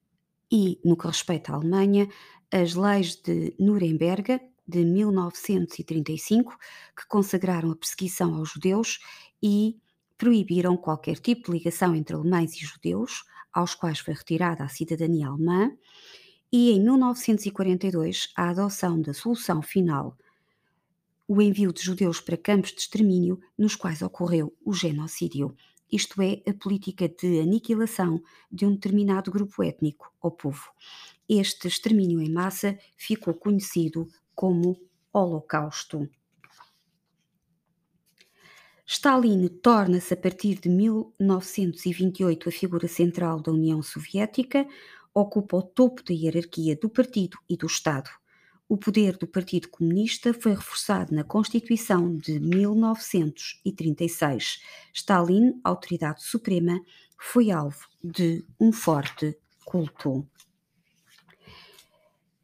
e, 0.51 0.79
no 0.83 0.97
que 0.97 1.07
respeita 1.07 1.51
à 1.51 1.55
Alemanha, 1.55 2.09
as 2.51 2.73
leis 2.73 3.15
de 3.15 3.55
Nuremberg 3.57 4.39
de 4.67 4.85
1935, 4.85 6.57
que 6.95 7.07
consagraram 7.07 7.71
a 7.71 7.75
perseguição 7.75 8.35
aos 8.35 8.49
judeus 8.49 8.99
e 9.41 9.79
proibiram 10.17 10.77
qualquer 10.77 11.17
tipo 11.17 11.51
de 11.51 11.57
ligação 11.57 11.95
entre 11.95 12.15
alemães 12.15 12.53
e 12.55 12.65
judeus, 12.65 13.23
aos 13.53 13.73
quais 13.73 13.99
foi 13.99 14.13
retirada 14.13 14.63
a 14.63 14.69
cidadania 14.69 15.27
alemã, 15.27 15.71
e 16.51 16.71
em 16.71 16.81
1942 16.81 18.31
a 18.35 18.49
adoção 18.49 19.01
da 19.01 19.13
solução 19.13 19.61
final, 19.61 20.17
o 21.27 21.41
envio 21.41 21.71
de 21.71 21.81
judeus 21.81 22.19
para 22.19 22.35
campos 22.35 22.71
de 22.71 22.81
extermínio 22.81 23.39
nos 23.57 23.75
quais 23.75 24.01
ocorreu 24.01 24.53
o 24.65 24.73
genocídio 24.73 25.55
isto 25.91 26.21
é, 26.21 26.41
a 26.49 26.53
política 26.53 27.09
de 27.09 27.39
aniquilação 27.41 28.21
de 28.51 28.65
um 28.65 28.73
determinado 28.73 29.29
grupo 29.29 29.61
étnico 29.63 30.11
ou 30.21 30.31
povo. 30.31 30.71
Este 31.27 31.67
extermínio 31.67 32.21
em 32.21 32.31
massa 32.31 32.77
ficou 32.95 33.33
conhecido 33.33 34.07
como 34.33 34.79
Holocausto. 35.11 36.09
Stalin 38.85 39.47
torna-se 39.47 40.13
a 40.13 40.17
partir 40.17 40.59
de 40.59 40.69
1928 40.69 42.49
a 42.49 42.51
figura 42.51 42.87
central 42.87 43.41
da 43.41 43.51
União 43.51 43.81
Soviética, 43.81 44.67
ocupa 45.13 45.57
o 45.57 45.61
topo 45.61 46.03
da 46.03 46.13
hierarquia 46.13 46.75
do 46.75 46.89
partido 46.89 47.37
e 47.49 47.55
do 47.55 47.67
Estado. 47.67 48.09
O 48.71 48.77
poder 48.77 49.17
do 49.17 49.27
Partido 49.27 49.67
Comunista 49.67 50.33
foi 50.33 50.53
reforçado 50.53 51.13
na 51.13 51.25
Constituição 51.25 52.15
de 52.15 52.39
1936. 52.39 54.61
Stalin, 54.93 55.59
autoridade 55.61 56.23
suprema, 56.23 56.79
foi 57.19 57.51
alvo 57.51 57.89
de 58.01 58.45
um 58.57 58.71
forte 58.71 59.37
culto. 59.65 60.25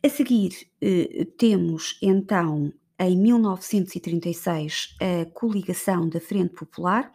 A 0.03 0.09
seguir, 0.09 0.67
eh, 0.81 1.25
temos 1.37 1.97
então 2.01 2.73
em 2.99 3.15
1936 3.15 4.97
a 4.99 5.23
coligação 5.31 6.09
da 6.09 6.19
Frente 6.19 6.55
Popular, 6.55 7.09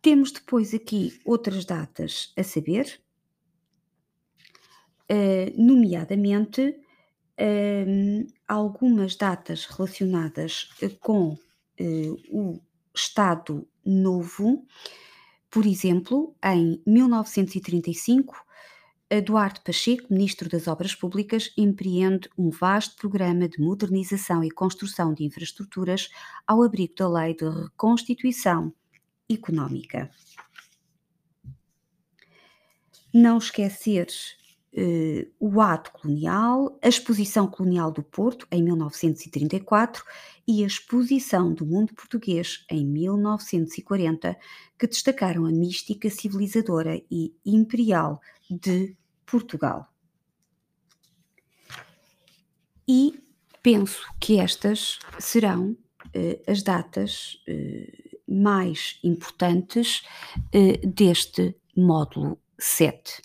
Temos 0.00 0.32
depois 0.32 0.72
aqui 0.72 1.20
outras 1.26 1.66
datas 1.66 2.32
a 2.38 2.42
saber, 2.42 2.98
uh, 5.10 5.62
nomeadamente 5.62 6.74
uh, 7.38 8.26
algumas 8.48 9.14
datas 9.14 9.66
relacionadas 9.66 10.70
com 11.00 11.32
uh, 11.32 11.38
o 12.30 12.60
Estado 12.94 13.66
Novo. 13.84 14.66
Por 15.50 15.66
exemplo, 15.66 16.34
em 16.42 16.82
1935, 16.86 18.44
Eduardo 19.08 19.60
Pacheco, 19.60 20.12
Ministro 20.12 20.48
das 20.48 20.66
Obras 20.66 20.94
Públicas, 20.94 21.52
empreende 21.56 22.28
um 22.36 22.50
vasto 22.50 22.96
programa 22.96 23.48
de 23.48 23.60
modernização 23.60 24.42
e 24.42 24.50
construção 24.50 25.14
de 25.14 25.24
infraestruturas 25.24 26.10
ao 26.46 26.62
abrigo 26.62 26.94
da 26.96 27.08
Lei 27.08 27.34
de 27.34 27.48
Reconstituição 27.48 28.72
económica. 29.28 30.10
Não 33.14 33.38
esquecer 33.38 34.08
uh, 34.76 35.26
o 35.40 35.60
ato 35.60 35.90
colonial, 35.92 36.78
a 36.82 36.88
exposição 36.88 37.46
colonial 37.46 37.90
do 37.90 38.02
Porto 38.02 38.46
em 38.50 38.62
1934 38.62 40.04
e 40.46 40.62
a 40.62 40.66
exposição 40.66 41.52
do 41.52 41.66
mundo 41.66 41.94
português 41.94 42.64
em 42.70 42.86
1940, 42.86 44.36
que 44.78 44.86
destacaram 44.86 45.46
a 45.46 45.50
mística 45.50 46.08
civilizadora 46.10 47.00
e 47.10 47.34
imperial 47.44 48.20
de 48.48 48.94
Portugal. 49.24 49.88
E 52.86 53.20
penso 53.62 54.06
que 54.20 54.38
estas 54.38 54.98
serão 55.18 55.70
uh, 55.70 56.50
as 56.50 56.62
datas 56.62 57.42
uh, 57.48 58.06
mais 58.28 58.98
importantes 59.02 60.02
deste 60.82 61.54
módulo 61.76 62.40
7. 62.58 63.22